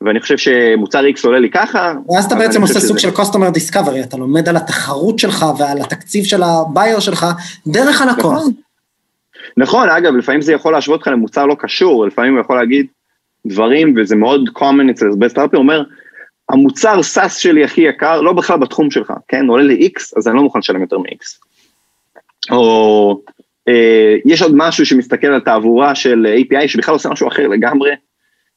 [0.00, 1.94] ואני חושב שמוצר X עולה לי ככה.
[2.14, 5.78] ואז אתה בעצם עושה סוג שזה- של customer discovery, אתה לומד על התחרות שלך ועל
[5.80, 7.26] התקציב של ה buyer שלך
[7.66, 8.32] דרך הלקוח.
[8.38, 8.52] נכון.
[9.56, 12.86] נכון, אגב, לפעמים זה יכול להשוות אותך למוצר לא קשור, לפעמים הוא יכול להגיד
[13.46, 15.82] דברים, וזה מאוד common אצל הרבה סטארט-אפים, הוא אומר,
[16.54, 19.46] המוצר SaaS שלי הכי יקר, לא בכלל בתחום שלך, כן?
[19.46, 21.44] עולה לי X, אז אני לא מוכן לשלם יותר מ-X.
[22.50, 23.20] או
[23.68, 27.90] אה, יש עוד משהו שמסתכל על תעבורה של API שבכלל עושה משהו אחר לגמרי,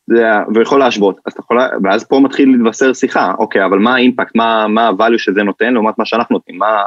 [0.07, 0.23] זה,
[0.55, 4.67] ויכול להשוות, אז אתה יכול, ואז פה מתחיל להתבשר שיחה, אוקיי, אבל מה האימפקט, מה,
[4.67, 6.81] מה ה-value שזה נותן לעומת מה שאנחנו נותנים, מה,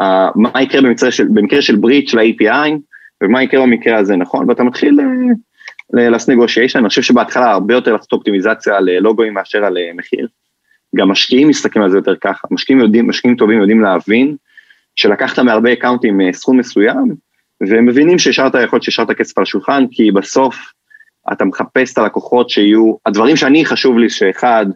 [0.00, 2.70] ה- מה יקרה במקרה של, במקרה של בריץ' של ה-API,
[3.22, 4.48] ומה יקרה במקרה הזה, נכון?
[4.48, 5.06] ואתה מתחיל אה,
[5.92, 9.78] ל- לעשות negotiation, אני חושב שבהתחלה הרבה יותר לעשות אופטימיזציה על אה, לוגוים מאשר על
[9.78, 10.28] אה, מחיר.
[10.96, 14.36] גם משקיעים מסתכלים על זה יותר ככה, משקיעים יודעים, משקיעים טובים יודעים להבין
[14.96, 17.14] שלקחת מהרבה אקאונטים אה, סכום מסוים,
[17.60, 20.56] והם מבינים שהשארת, יכול להיות שהשארת כסף על השולחן, כי בסוף
[21.32, 24.66] אתה מחפש את הלקוחות שיהיו, הדברים שאני חשוב לי שאחד,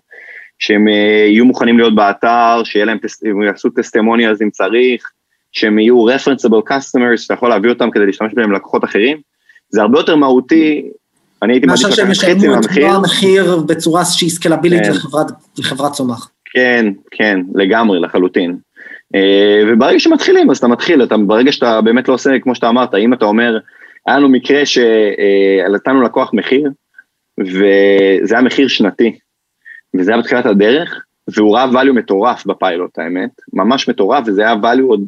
[0.58, 5.10] שהם יהיו מוכנים להיות באתר, שיהיה להם, הם יעשו טסטימוניאלס אם צריך,
[5.52, 9.20] שהם יהיו referenceable customers, שאתה יכול להביא אותם כדי להשתמש בהם ללקוחות אחרים,
[9.68, 10.90] זה הרבה יותר מהותי,
[11.46, 14.82] אני הייתי מעדיף מאשר שהם לקחת חצי ישלמו את מהמחיר, מלוא המחיר בצורה שהיא סקלבילית
[14.82, 14.90] כן.
[14.90, 16.30] לחברת- לחברת צומח.
[16.44, 18.56] כן, כן, לגמרי, לחלוטין.
[19.14, 22.94] אה, וברגע שמתחילים, אז אתה מתחיל, אתה, ברגע שאתה באמת לא עושה, כמו שאתה אמרת,
[22.94, 23.58] אם אתה אומר,
[24.06, 26.70] היה לנו מקרה שנתנו לקוח מחיר,
[27.40, 29.18] וזה היה מחיר שנתי,
[29.96, 31.04] וזה היה בתחילת הדרך,
[31.36, 35.00] והוא ראה value מטורף בפיילוט, האמת, ממש מטורף, וזה היה value עוד,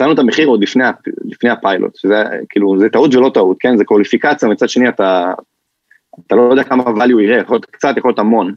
[0.00, 0.84] נתנו את המחיר עוד לפני,
[1.24, 5.32] לפני הפיילוט, שזה כאילו, זה טעות ולא טעות, כן, זה קוליפיקציה, מצד שני אתה,
[6.26, 8.54] אתה לא יודע כמה value הוא יראה, יכול להיות קצת, יכול להיות המון,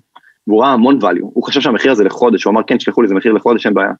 [0.47, 3.15] והוא ראה המון value, הוא חשב שהמחיר הזה לחודש, הוא אמר כן, תשלחו לי, זה
[3.15, 3.91] מחיר לחודש, אין בעיה.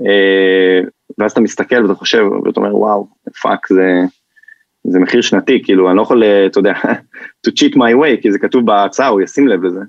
[0.00, 0.80] אה,
[1.18, 3.08] ואז אתה מסתכל ואתה חושב, ואתה אומר, וואו,
[3.42, 4.00] fuck, זה,
[4.84, 6.72] זה מחיר שנתי, כאילו, אני לא יכול, אה, אתה יודע,
[7.46, 9.80] to cheat my way, כי זה כתוב בהצעה, הוא ישים לב לזה.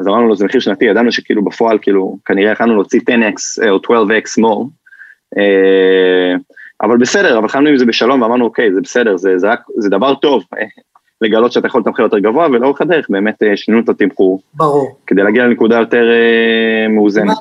[0.00, 3.70] אז אמרנו לו, זה מחיר שנתי, ידענו שכאילו בפועל, כאילו, כנראה יכולנו להוציא 10x אה,
[3.70, 4.66] או 12x more,
[6.82, 9.90] אבל בסדר, אבל חיינו עם זה בשלום, ואמרנו, אוקיי, זה בסדר, זה, זה רק, זה
[9.90, 10.44] דבר טוב,
[11.20, 14.96] לגלות שאתה יכול לתמחר יותר גבוה, ולאורך הדרך באמת אה, שינינו את התמחור, ברור.
[15.06, 17.36] כדי להגיע לנקודה יותר אה, מאוזנת.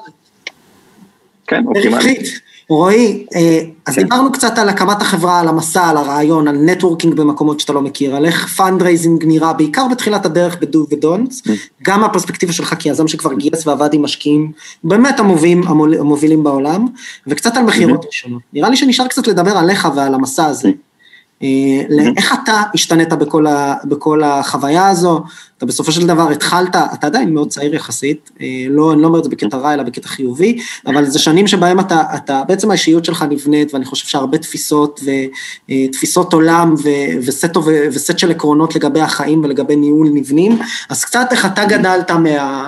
[1.48, 1.94] כן, אופטימלית.
[1.94, 2.42] רווחית.
[2.70, 7.60] רועי, אה, אז דיברנו קצת על הקמת החברה, על המסע, על הרעיון, על networking במקומות
[7.60, 11.42] שאתה לא מכיר, על איך fundraising נראה, בעיקר בתחילת הדרך ב do ו don'ts,
[11.84, 14.52] גם מהפרספקטיבה שלך כיזם שכבר גייס ועבד עם משקיעים
[14.84, 15.64] באמת המובילים,
[16.00, 16.86] המובילים בעולם,
[17.28, 18.42] וקצת על מכירות ראשונות.
[18.54, 20.70] נראה לי שנשאר קצת לדבר עליך ועל המסע הזה.
[21.44, 21.48] אה,
[22.18, 25.24] איך אתה השתנית בכל, ה, בכל החוויה הזו,
[25.58, 29.20] אתה בסופו של דבר התחלת, אתה עדיין מאוד צעיר יחסית, אה, לא, אני לא אומר
[29.20, 30.58] את זה בקטע רע אלא בקטע חיובי,
[30.88, 35.00] אבל זה שנים שבהם אתה, אתה, בעצם האישיות שלך נבנית, ואני חושב שהרבה תפיסות
[35.70, 36.90] ותפיסות אה, עולם ו,
[37.26, 37.58] וסט,
[37.92, 40.60] וסט של עקרונות לגבי החיים ולגבי ניהול נבנים,
[40.90, 42.68] אז קצת איך אתה גדלת מה...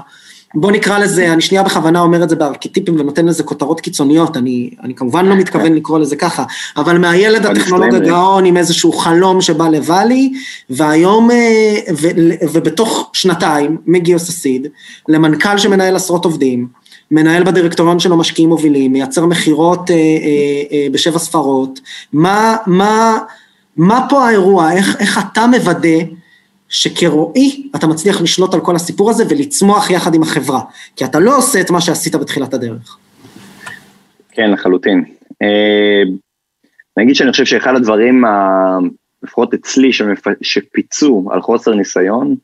[0.60, 4.70] בוא נקרא לזה, אני שנייה בכוונה אומר את זה בארכיטיפים ונותן לזה כותרות קיצוניות, אני,
[4.84, 6.44] אני כמובן לא מתכוון לקרוא לזה ככה,
[6.78, 10.34] אבל מהילד הטכנולוג הגאון עם איזשהו חלום שבא לוואלי,
[10.70, 12.08] והיום, אה, ו,
[12.54, 14.68] ובתוך שנתיים מגיוס הסיד,
[15.10, 16.68] למנכ"ל שמנהל עשרות עובדים,
[17.12, 20.02] מנהל בדירקטוריון שלו משקיעים מובילים, מייצר מכירות אה, אה,
[20.72, 21.80] אה, בשבע ספרות,
[22.14, 23.18] מה, מה,
[23.78, 25.98] מה פה האירוע, איך, איך אתה מוודא
[26.70, 30.62] שכרועי אתה מצליח לשלוט על כל הסיפור הזה ולצמוח יחד עם החברה,
[30.96, 32.98] כי אתה לא עושה את מה שעשית בתחילת הדרך.
[34.32, 35.04] כן, לחלוטין.
[35.42, 36.02] אה,
[36.98, 38.24] אני אגיד שאני חושב שאחד הדברים,
[39.24, 39.90] לפחות אצלי,
[40.42, 42.36] שפיצו על חוסר ניסיון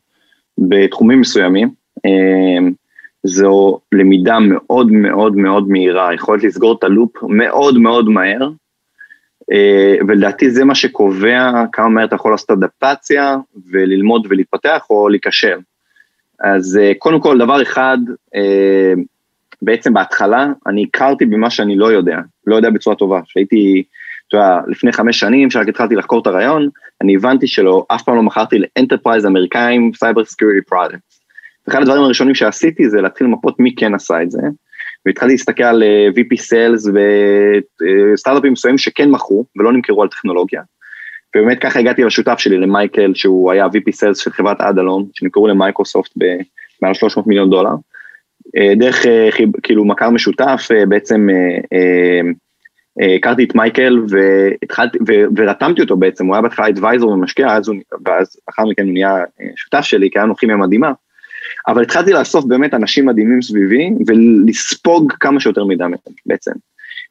[0.58, 1.70] בתחומים מסוימים,
[2.06, 2.70] אה,
[3.24, 8.50] זו למידה מאוד מאוד מאוד מהירה, יכולת לסגור את הלופ מאוד מאוד מהר,
[10.08, 13.38] ולדעתי זה מה שקובע כמה מהר אתה יכול לעשות אדפטציה
[13.72, 15.58] וללמוד ולהתפתח או להיכשל.
[16.44, 17.98] אז אה, קודם כל, דבר אחד,
[18.36, 18.94] אה,
[19.62, 22.18] בעצם בהתחלה אני הכרתי במה שאני לא יודע,
[22.48, 23.22] לא יודע בצורה טובה.
[23.26, 23.84] שהייתי,
[24.28, 26.70] אתה יודע, לפני חמש שנים, כשרק התחלתי לחקור את הרעיון,
[27.02, 31.00] אני הבנתי שלא, אף פעם לא מכרתי ל enterprise אמריקאים cyber security product.
[31.70, 34.42] אחד הדברים הראשונים שעשיתי זה להתחיל למפות מי כן עשה את זה,
[35.06, 36.90] והתחלתי להסתכל על אה, VP Sales
[38.14, 40.62] וסטארט-אפים מסוימים שכן מכרו ולא נמכרו על טכנולוגיה.
[41.36, 46.12] ובאמת ככה הגעתי לשותף שלי, למייקל, שהוא היה VP Sales של חברת אדאלום, שנמכרו למייקרוסופט
[46.16, 47.74] במעל 300 מיליון דולר.
[48.58, 49.30] אה, דרך אה,
[49.64, 51.28] כאילו מכר משותף, בעצם
[53.18, 54.98] הכרתי את מייקל והתחלתי,
[55.38, 57.58] ורתמתי אותו בעצם, הוא היה בהתחלה אדוויזור ומשקיע,
[58.06, 59.24] ואז לאחר מכן הוא נהיה
[59.56, 60.92] שותף שלי, כי היה לנו כימיה מדהימה.
[61.68, 65.86] אבל התחלתי לאסוף באמת אנשים מדהימים סביבי ולספוג כמה שיותר מידע
[66.26, 66.52] בעצם.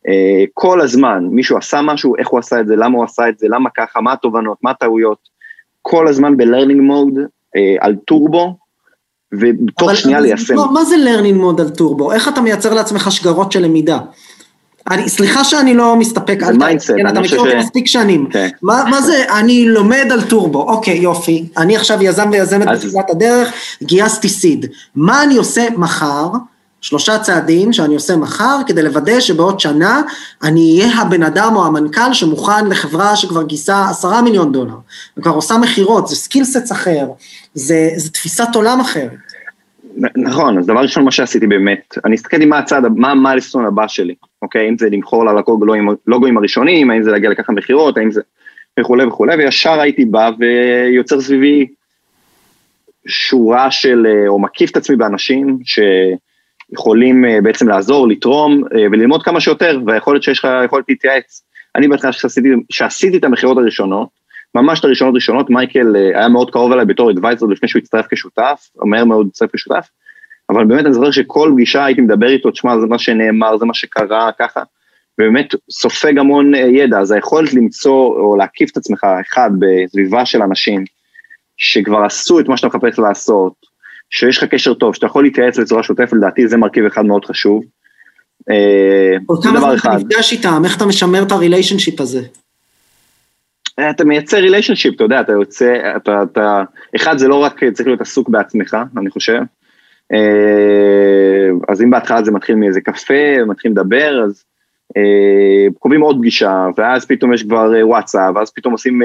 [0.09, 3.39] Uh, כל הזמן מישהו עשה משהו, איך הוא עשה את זה, למה הוא עשה את
[3.39, 5.18] זה, למה ככה, מה התובנות, מה הטעויות,
[5.83, 8.57] כל הזמן ב-learning mode uh, על טורבו,
[9.33, 10.55] ובתוך שנייה ליישם.
[10.55, 12.12] מה, מה זה learning mode על טורבו?
[12.12, 13.99] איך אתה מייצר לעצמך שגרות של למידה?
[14.91, 18.26] אני, סליחה שאני לא מסתפק, על mindset, כן, אתה מכיר אותי מספיק שנים.
[18.30, 18.49] כן.
[18.62, 22.85] מה, מה זה, אני לומד על טורבו, אוקיי, יופי, אני עכשיו יזם ויזמת אז...
[22.85, 23.53] בתחילת הדרך,
[23.83, 24.66] גייסתי seed.
[24.95, 26.28] מה אני עושה מחר?
[26.80, 30.03] שלושה צעדים שאני עושה מחר כדי לוודא שבעוד שנה
[30.43, 34.76] אני אהיה הבן אדם או המנכ"ל שמוכן לחברה שכבר גייסה עשרה מיליון דולר,
[35.16, 37.07] וכבר עושה מכירות, זה skillset אחר,
[37.55, 39.32] זה, זה תפיסת עולם אחרת.
[40.16, 43.88] נכון, אז דבר ראשון מה שעשיתי באמת, אני הסתכלתי מה הצעד, מה ה milestone הבא
[43.88, 44.68] שלי, אוקיי?
[44.68, 45.24] אם זה למכור
[46.07, 48.20] ללוגוים הראשונים, האם זה להגיע לקחת מכירות, האם זה
[48.80, 51.66] וכולי וכולי, וישר הייתי בא ויוצר סביבי
[53.07, 59.40] שורה של, או מקיף את עצמי באנשים שיכולים אה, בעצם לעזור, לתרום אה, וללמוד כמה
[59.40, 61.42] שיותר, והיכולת שיש לך יכולת להתייעץ.
[61.76, 62.11] אני בהתחלה
[62.70, 64.09] שעשיתי את המכירות הראשונות,
[64.55, 68.07] ממש את הראשונות ראשונות, מייקל אה, היה מאוד קרוב אליי בתור אדוויזר לפני שהוא הצטרף
[68.11, 69.88] כשותף, או מהר מאוד הצטרף כשותף,
[70.50, 73.74] אבל באמת אני זוכר שכל פגישה הייתי מדבר איתו, תשמע, זה מה שנאמר, זה מה
[73.74, 74.62] שקרה, ככה,
[75.20, 80.42] ובאמת סופג המון אה, ידע, אז היכולת למצוא או להקיף את עצמך, אחד, בסביבה של
[80.42, 80.84] אנשים
[81.57, 83.53] שכבר עשו את מה שאתה מחפש לעשות,
[84.11, 87.62] שיש לך קשר טוב, שאתה יכול להתייעץ בצורה שוטפת, לדעתי זה מרכיב אחד מאוד חשוב.
[88.50, 92.20] אה, כל כמה זמן אתה נפגש איתם, איך אתה משמר את הריליישנשיפ הזה?
[93.90, 96.62] אתה מייצר ריליישנשיפ, אתה יודע, אתה יוצא, אתה, אתה,
[96.96, 99.40] אחד זה לא רק צריך להיות עסוק בעצמך, אני חושב,
[100.12, 104.44] אה, אז אם בהתחלה זה מתחיל מאיזה קפה, מתחיל לדבר, אז
[104.96, 109.02] אה, קובעים עוד פגישה, ואז פתאום יש כבר אה, וואטסאפ, ואז פתאום עושים,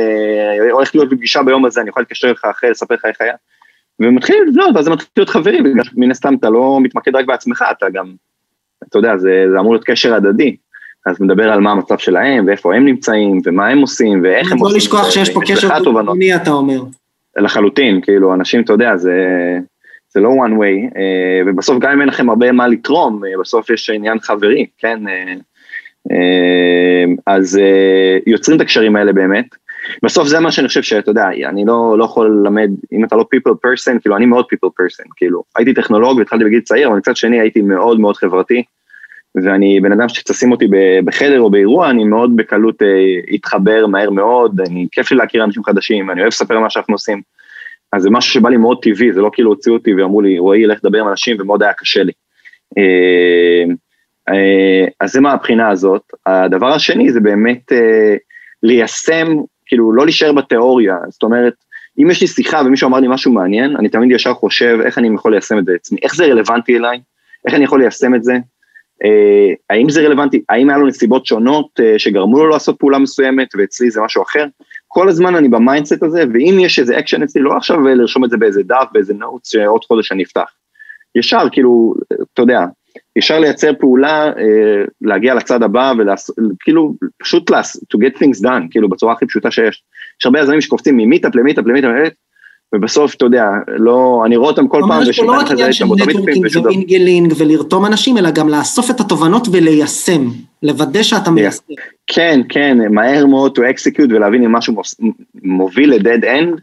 [0.71, 3.33] הולך להיות פגישה ביום הזה, אני יכול להתקשר לך אחרי, לספר לך איך היה,
[3.99, 7.89] ומתחיל לבנות, ואז זה מתחיל להיות חברים, שמן הסתם אתה לא מתמקד רק בעצמך, אתה
[7.89, 8.13] גם,
[8.89, 10.55] אתה יודע, זה, זה אמור להיות קשר הדדי.
[11.09, 14.73] אז מדבר על מה המצב שלהם, ואיפה הם נמצאים, ומה הם עושים, ואיך הם עושים.
[14.73, 16.81] לא לשכוח שיש פה קשר תובעני, אתה אומר.
[17.37, 19.13] לחלוטין, כאילו, אנשים, אתה יודע, זה,
[20.09, 23.69] זה לא one way, אה, ובסוף גם אם אין לכם הרבה מה לתרום, אה, בסוף
[23.69, 24.99] יש עניין חברי, כן?
[25.07, 25.33] אה,
[27.27, 27.59] אז
[28.27, 29.45] יוצרים את הקשרים האלה באמת.
[30.03, 33.25] בסוף זה מה שאני חושב שאתה יודע, אני לא, לא יכול ללמד, אם אתה לא
[33.35, 37.15] people person, כאילו אני מאוד people person, כאילו, הייתי טכנולוג והתחלתי בגיל צעיר, אבל מצד
[37.15, 38.63] שני הייתי מאוד מאוד חברתי,
[39.43, 40.67] ואני בן אדם שתשים אותי
[41.05, 42.87] בחדר או באירוע, אני מאוד בקלות אה,
[43.35, 47.21] אתחבר מהר מאוד, אני, כיף לי להכיר אנשים חדשים, אני אוהב לספר מה שאנחנו עושים.
[47.93, 50.65] אז זה משהו שבא לי מאוד טבעי, זה לא כאילו הוציאו אותי ואמרו לי, רועי,
[50.65, 52.11] לך לדבר עם אנשים, ומאוד היה קשה לי.
[52.77, 53.73] אה,
[54.29, 56.01] אה, אז זה מהבחינה הזאת.
[56.25, 57.71] הדבר השני זה באמת
[58.63, 59.27] ליישם,
[59.65, 61.53] כאילו לא להישאר בתיאוריה, זאת אומרת,
[61.99, 65.15] אם יש לי שיחה ומישהו אמר לי משהו מעניין, אני תמיד ישר חושב איך אני
[65.15, 66.99] יכול ליישם את זה עצמי, איך זה רלוונטי אליי,
[67.45, 68.37] איך אני יכול ליישם את זה,
[69.69, 73.91] האם זה רלוונטי, האם היה לו נסיבות שונות אה, שגרמו לו לעשות פעולה מסוימת ואצלי
[73.91, 74.45] זה משהו אחר,
[74.87, 78.29] כל הזמן אני ב mindset הזה, ואם יש איזה אקשן אצלי, לא עכשיו לרשום את
[78.29, 80.51] זה באיזה דף, באיזה notes שעוד חודש אני אפתח.
[81.15, 81.93] ישר, כאילו,
[82.33, 82.59] אתה יודע,
[83.15, 89.13] ישר לייצר פעולה, אה, להגיע לצד הבא וכאילו, פשוט to get things done, כאילו, בצורה
[89.13, 89.83] הכי פשוטה שיש.
[90.19, 91.91] יש הרבה יזמים שקופצים מ meetup ל meetup ל meetup,
[92.75, 96.47] ובסוף, אתה יודע, לא, אני רואה אותם כל פעם, ושאתה לא רק עניין של נטוורקינג
[96.63, 100.27] ואינגלינג ולרתום אנשים, אלא גם לאסוף את התובנות וליישם,
[100.63, 101.59] לוודא שאתה מיישם.
[102.07, 104.81] כן, כן, מהר מאוד to execute ולהבין אם משהו
[105.43, 106.61] מוביל ל-dead end,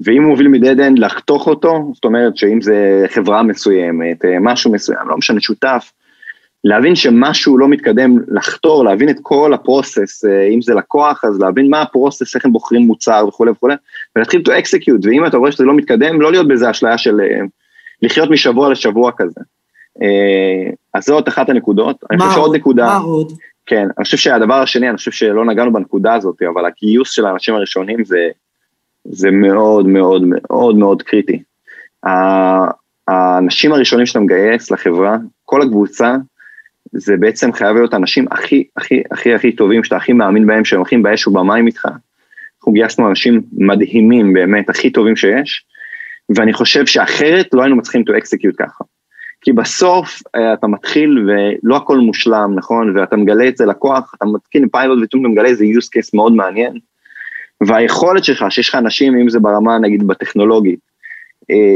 [0.00, 4.72] ואם הוא מוביל מ-dead end לחתוך אותו, זאת אומרת שאם זה חברה מסוימת, אה, משהו
[4.72, 5.92] מסוים, לא משנה, שותף,
[6.64, 11.40] להבין שמשהו לא מתקדם, לחתור, להבין את כל ה process, אה, אם זה לקוח, אז
[11.40, 13.74] להבין מה ה process, איך הם בוחרים מוצר וכולי וכולי,
[14.16, 17.40] ולהתחיל to execute, ואם אתה רואה שזה לא מתקדם, לא להיות באיזה אשליה של אה,
[18.02, 19.40] לחיות משבוע לשבוע כזה.
[20.02, 21.96] אה, אז זאת אחת הנקודות.
[22.02, 22.84] מה אני חושב שעוד נקודה...
[22.86, 23.32] מה עוד?
[23.66, 27.54] כן, אני חושב שהדבר השני, אני חושב שלא נגענו בנקודה הזאת, אבל הגיוס של האנשים
[27.54, 28.28] הראשונים זה,
[29.04, 31.42] זה מאוד מאוד מאוד מאוד קריטי.
[33.08, 36.16] האנשים הראשונים שאתה מגייס לחברה, כל הקבוצה,
[36.92, 40.78] זה בעצם חייב להיות האנשים הכי, הכי, הכי, הכי טובים, שאתה הכי מאמין בהם, שהם
[40.78, 41.86] הולכים באש ובמים איתך.
[42.58, 45.64] אנחנו גייסנו אנשים מדהימים באמת, הכי טובים שיש,
[46.36, 48.84] ואני חושב שאחרת לא היינו מצליחים to execute ככה.
[49.40, 52.98] כי בסוף אה, אתה מתחיל ולא הכל מושלם, נכון?
[52.98, 56.32] ואתה מגלה את זה לקוח, אתה מתקין פיילוט ופתאום אתה מגלה איזה use case מאוד
[56.32, 56.78] מעניין.
[57.66, 60.80] והיכולת שלך, שיש לך אנשים, אם זה ברמה נגיד בטכנולוגית,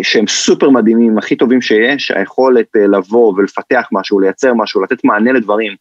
[0.02, 5.32] שהם סופר מדהימים, הכי טובים שיש, היכולת אה, לבוא ולפתח משהו, לייצר משהו, לתת מענה
[5.32, 5.72] לדברים,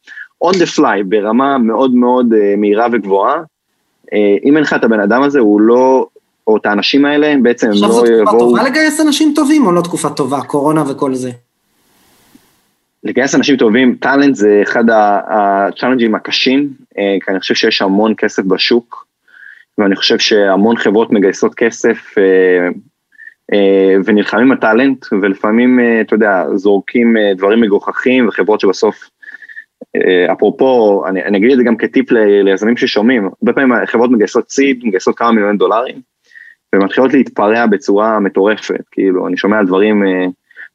[0.44, 3.42] on the fly, ברמה מאוד מאוד אה, מהירה וגבוהה,
[4.46, 6.08] אם אין לך את הבן אדם הזה, הוא לא,
[6.48, 8.00] או את האנשים האלה, בעצם הם לא יבואו...
[8.00, 11.32] עכשיו זו תקופה טובה לגייס אנשים טובים, או לא תקופה טובה, קורונה וכל זה?
[13.04, 14.84] לגייס אנשים טובים, talent זה אחד
[15.28, 19.06] הצ'אלנג'ים הקשים, כי אני חושב שיש המון כסף בשוק,
[19.78, 22.70] ואני חושב שהמון חברות מגייסות כסף אה,
[24.06, 29.10] ונלחמים על talent, ולפעמים, אה, אתה יודע, זורקים אה, דברים מגוחכים וחברות שבסוף,
[30.32, 34.82] אפרופו, אני, אני אגיד את זה גם כטיפ ליזמים ששומעים, הרבה פעמים חברות מגייסות סיד,
[34.84, 35.96] מגייסות כמה מיליוני דולרים,
[36.76, 40.04] ומתחילות להתפרע בצורה מטורפת, כאילו, אני שומע על דברים,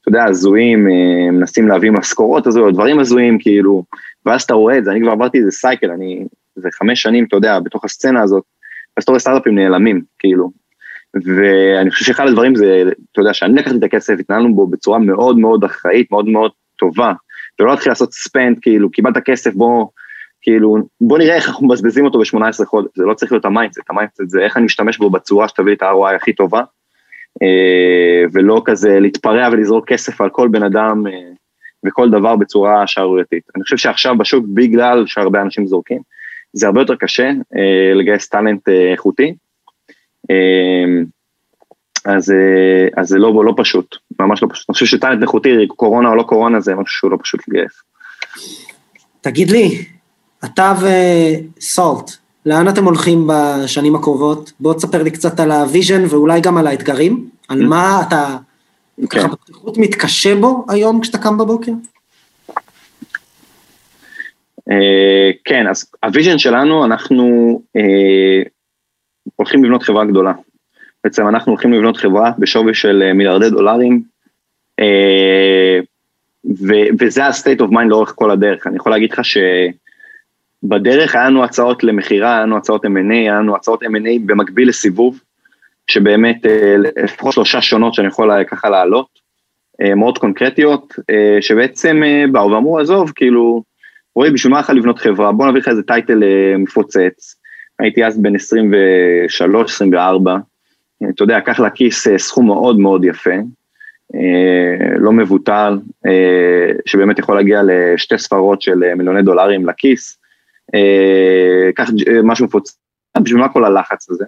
[0.01, 0.87] אתה יודע, הזויים,
[1.33, 3.85] מנסים להביא משכורות הזויות, דברים הזויים, כאילו,
[4.27, 7.37] ואז אתה רואה את זה, אני כבר עברתי איזה סייקל, אני, זה חמש שנים, אתה
[7.37, 8.45] יודע, בתוך הסצנה הזאת,
[8.97, 10.51] אז אתה רואה סטארט-אפים נעלמים, כאילו,
[11.15, 12.83] ואני חושב שאחד הדברים זה,
[13.13, 17.13] אתה יודע, שאני לקחתי את הכסף, התנהלנו בו בצורה מאוד מאוד אחראית, מאוד מאוד טובה,
[17.61, 19.87] ולא להתחיל לעשות spend, כאילו, קיבלת כסף, בוא,
[20.43, 23.91] כאילו, בוא נראה איך אנחנו מבזבזים אותו ב-18 חודש, זה לא צריך להיות ה mindset,
[23.91, 26.63] ה mindset זה איך אני אשתמש בו בצורה שתביא את ה-ROI הכי טובה,
[27.43, 31.13] אה, ולא כזה להתפרע ולזרוק כסף על כל בן אדם אה,
[31.87, 33.43] וכל דבר בצורה שערורייתית.
[33.57, 36.01] אני חושב שעכשיו בשוק, בגלל שהרבה אנשים זורקים,
[36.53, 39.35] זה הרבה יותר קשה אה, לגייס talent איכותי,
[42.05, 44.65] אז, אה, אז זה לא, לא פשוט, ממש לא פשוט.
[44.69, 47.73] אני חושב ש talent איכותי, קורונה או לא קורונה, זה משהו שהוא לא פשוט לגייס.
[49.21, 49.85] תגיד לי,
[50.45, 52.11] אתה ו Salt,
[52.47, 54.53] לאן אתם הולכים בשנים הקרובות?
[54.61, 58.37] בוא תספר לי קצת על ה vision ואולי גם על האתגרים, על מה אתה
[59.11, 59.33] ככה כן.
[59.33, 61.73] בפתיחות מתקשה בו היום כשאתה קם בבוקר?
[64.71, 68.43] אה, כן, אז ה vision שלנו, אנחנו אה,
[69.37, 70.33] הולכים לבנות חברה גדולה.
[71.05, 74.03] בעצם אנחנו הולכים לבנות חברה בשווי של אה, מיליארדי דולרים,
[74.81, 75.79] אה,
[76.45, 78.67] ו- וזה ה-state of mind לאורך כל הדרך.
[78.67, 79.21] אני יכול להגיד לך
[80.65, 85.21] שבדרך היה לנו הצעות למכירה, היה לנו הצעות M&A, היה לנו הצעות M&A במקביל לסיבוב,
[85.87, 89.31] שבאמת אה, לפחות שלושה שונות שאני יכול ככה להעלות,
[89.97, 90.95] מאוד קונקרטיות,
[91.41, 92.03] שבעצם
[92.33, 93.63] באו ואמרו, עזוב, כאילו,
[94.15, 95.33] רועי, בשביל מה לך לבנות חברה?
[95.33, 96.23] בוא נביא לך איזה טייטל
[96.59, 97.40] מפוצץ,
[97.81, 98.39] הייתי אז בן 23-24,
[101.15, 103.35] אתה יודע, קח לכיס אה, סכום מאוד מאוד יפה,
[104.15, 110.21] אה, לא מבוטל, אה, שבאמת יכול להגיע לשתי ספרות של מיליוני דולרים לכיס,
[111.75, 111.91] קח
[112.25, 112.79] משהו מפוצץ,
[113.23, 114.25] בשביל מה כל הלחץ הזה?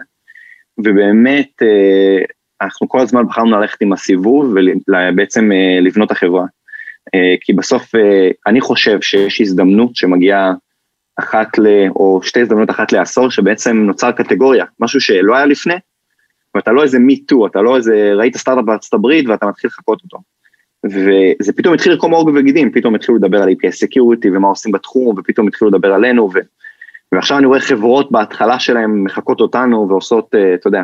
[0.78, 1.62] ובאמת,
[2.62, 4.54] אנחנו כל הזמן בחרנו ללכת עם הסיבוב
[4.86, 5.50] ובעצם
[5.82, 6.44] לבנות החברה.
[7.14, 7.94] אה, כי בסוף
[8.46, 10.52] אני חושב שיש הזדמנות שמגיעה
[11.16, 11.66] אחת ל...
[11.96, 15.74] או שתי הזדמנות אחת לעשור, שבעצם נוצר קטגוריה, משהו שלא היה לפני,
[16.54, 20.18] ואתה לא איזה מי-טו, אתה לא איזה, ראית סטארט-אפ בארצות הברית ואתה מתחיל לחקות אותו.
[20.86, 25.18] וזה פתאום התחיל לקרום עורק וגידים, פתאום התחילו לדבר על APS Security ומה עושים בתחום,
[25.18, 26.38] ופתאום התחילו לדבר עלינו, ו...
[27.12, 30.82] ועכשיו אני רואה חברות בהתחלה שלהם מחקות אותנו ועושות, אה, אתה יודע,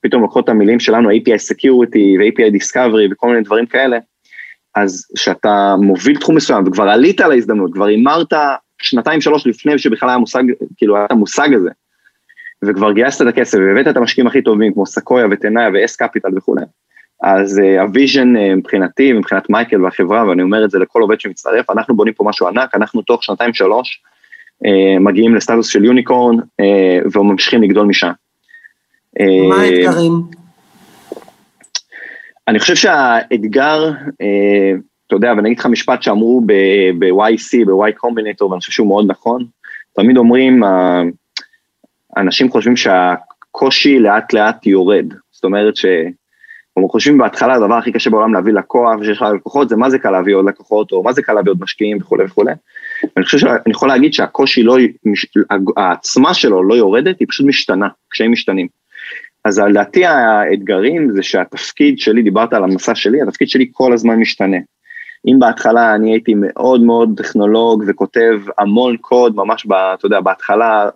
[0.00, 3.98] פתאום לוקחות את המילים שלנו, API Security ו-API Discovery וכל מיני דברים כאלה,
[4.74, 8.32] אז כשאתה מוביל תחום מסוים וכבר עלית על ההזדמנות, כבר הימרת
[8.82, 10.42] שנתיים שלוש לפני שבכלל היה מושג,
[10.76, 11.70] כאילו היה את המושג הזה,
[12.64, 16.28] וכבר גייסת את הכסף והבאת את המשקיעים הכי טובים כמו סקויה ו Tenaya ו-S Capital
[16.36, 16.62] וכולי,
[17.22, 21.20] אז אה, ה vision אה, מבחינתי, מבחינת מייקל והחברה, ואני אומר את זה לכל עובד
[21.20, 24.02] שמצטרף, אנחנו בונים פה משהו ענק, אנחנו תוך שנתיים שלוש
[24.64, 28.10] אה, מגיעים לסטטוס של unicorn אה, וממשיכים לגדול משם.
[29.48, 30.12] מה האתגרים?
[32.48, 33.90] אני חושב שהאתגר,
[35.06, 39.44] אתה יודע, ואני אגיד לך משפט שאמרו ב-YC, ב-Y Combinator, ואני חושב שהוא מאוד נכון,
[39.92, 40.62] תמיד אומרים,
[42.16, 45.86] אנשים חושבים שהקושי לאט לאט יורד, זאת אומרת ש...
[46.76, 49.98] אנחנו חושבים בהתחלה הדבר הכי קשה בעולם להביא לקוח ושיש לך לקוחות זה מה זה
[49.98, 52.52] קל להביא עוד לקוחות או מה זה קל להביא עוד משקיעים וכולי וכולי.
[53.02, 54.76] ואני חושב שאני יכול להגיד שהקושי לא,
[55.76, 58.68] העצמה שלו לא יורדת, היא פשוט משתנה, קשיים משתנים.
[59.44, 64.56] אז לדעתי האתגרים זה שהתפקיד שלי, דיברת על המסע שלי, התפקיד שלי כל הזמן משתנה.
[65.26, 70.88] אם בהתחלה אני הייתי מאוד מאוד טכנולוג וכותב המון קוד, ממש, ב, אתה יודע, בהתחלה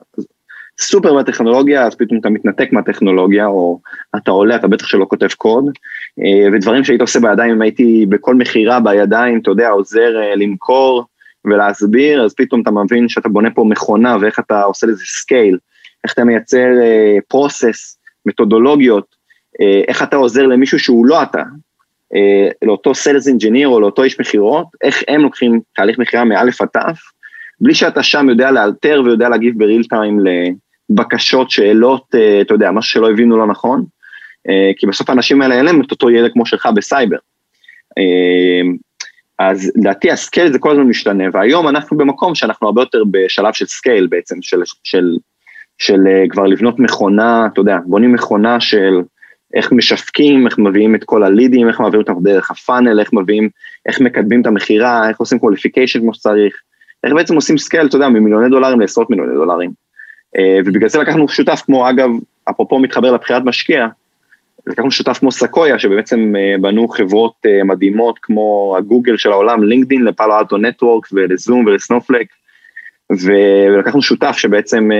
[0.81, 3.81] סופר בטכנולוגיה, אז פתאום אתה מתנתק מהטכנולוגיה, או
[4.16, 5.64] אתה עולה, אתה בטח שלא כותב קוד,
[6.20, 11.05] אה, ודברים שהיית עושה בידיים, אם הייתי בכל מכירה בידיים, אתה יודע, עוזר אה, למכור
[11.45, 15.59] ולהסביר, אז פתאום אתה מבין שאתה בונה פה מכונה, ואיך אתה עושה לזה scale,
[16.05, 16.68] איך אתה מייצר
[17.29, 19.16] process, אה, מתודולוגיות,
[19.89, 21.43] איך אתה עוזר למישהו שהוא לא אתה,
[22.63, 27.01] לאותו sales engineer או לאותו איש מכירות, איך הם לוקחים תהליך מכירה מאלף עד תף,
[27.61, 30.21] בלי שאתה שם יודע לאלתר ויודע להגיב ב real time
[30.91, 33.85] בקשות, שאלות, אה, אתה יודע, משהו שלא הבינו לא נכון,
[34.49, 37.17] אה, כי בסוף האנשים האלה אין להם את אותו ידע כמו שלך בסייבר.
[37.99, 38.73] אה,
[39.39, 43.53] אז לדעתי ה scale זה כל הזמן משתנה, והיום אנחנו במקום שאנחנו הרבה יותר בשלב
[43.53, 45.17] של scale בעצם, של, של,
[45.79, 46.01] של
[46.31, 49.01] כבר לבנות מכונה, אתה יודע, בונים מכונה של
[49.55, 53.49] איך משווקים, איך מביאים את כל הלידים, איך מעבירים אותם דרך ה funnel, איך מביאים,
[53.87, 56.55] איך מקדמים את המכירה, איך עושים qualification כמו שצריך,
[57.05, 59.71] איך בעצם עושים scale, אתה יודע, ממיליוני דולרים לעשרות מיליוני דולרים.
[60.39, 62.11] אה, ובגלל זה לקחנו שותף כמו, אגב,
[62.51, 63.87] אפרופו מתחבר לבחירת משקיע,
[64.67, 70.05] לקחנו שותף כמו סקויה, שבעצם אה, בנו חברות אה, מדהימות כמו הגוגל של העולם, לינקדין,
[70.05, 72.27] לפאלו אלטו נטוורקס ולזום ול Snowflake,
[73.11, 74.91] ולקחנו שותף שבעצם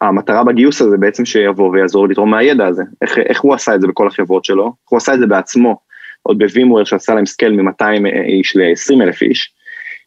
[0.00, 3.86] המטרה בגיוס הזה בעצם שיבוא ויעזור לתרום מהידע הזה, איך, איך הוא עשה את זה
[3.86, 5.78] בכל החברות שלו, איך הוא עשה את זה בעצמו,
[6.22, 9.52] עוד ב VMware שעשה להם scale מ-200 איש ל-20 אלף איש,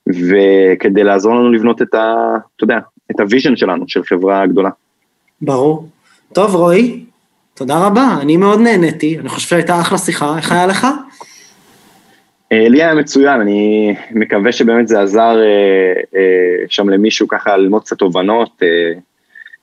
[0.08, 2.16] וכדי לעזור לנו לבנות את ה...
[2.56, 2.80] אתה יודע,
[3.12, 4.70] את ה vision שלנו, של חברה גדולה.
[5.42, 5.88] ברור.
[6.34, 7.04] טוב, רועי,
[7.54, 10.88] תודה רבה, אני מאוד נהניתי, אני חושב שהייתה אחלה שיחה, איך היה לך?
[12.52, 17.82] אה, לי היה מצוין, אני מקווה שבאמת זה עזר אה, אה, שם למישהו ככה ללמוד
[17.82, 18.62] קצת תובנות.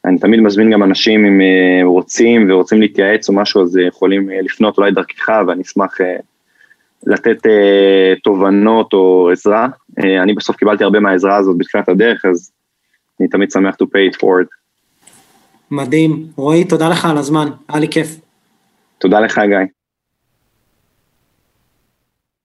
[0.06, 4.30] אה, אני תמיד מזמין גם אנשים אם אה, רוצים ורוצים להתייעץ או משהו, אז יכולים
[4.30, 6.16] אה, לפנות אולי דרכך, ואני אשמח אה,
[7.06, 9.68] לתת אה, תובנות או עזרה.
[10.04, 12.52] אה, אני בסוף קיבלתי הרבה מהעזרה הזאת בתחילת הדרך, אז
[13.20, 14.46] אני תמיד שמח to pay it forward.
[15.70, 16.26] מדהים.
[16.36, 18.16] רועי, תודה לך על הזמן, היה לי כיף.
[18.98, 19.77] תודה לך, גיא.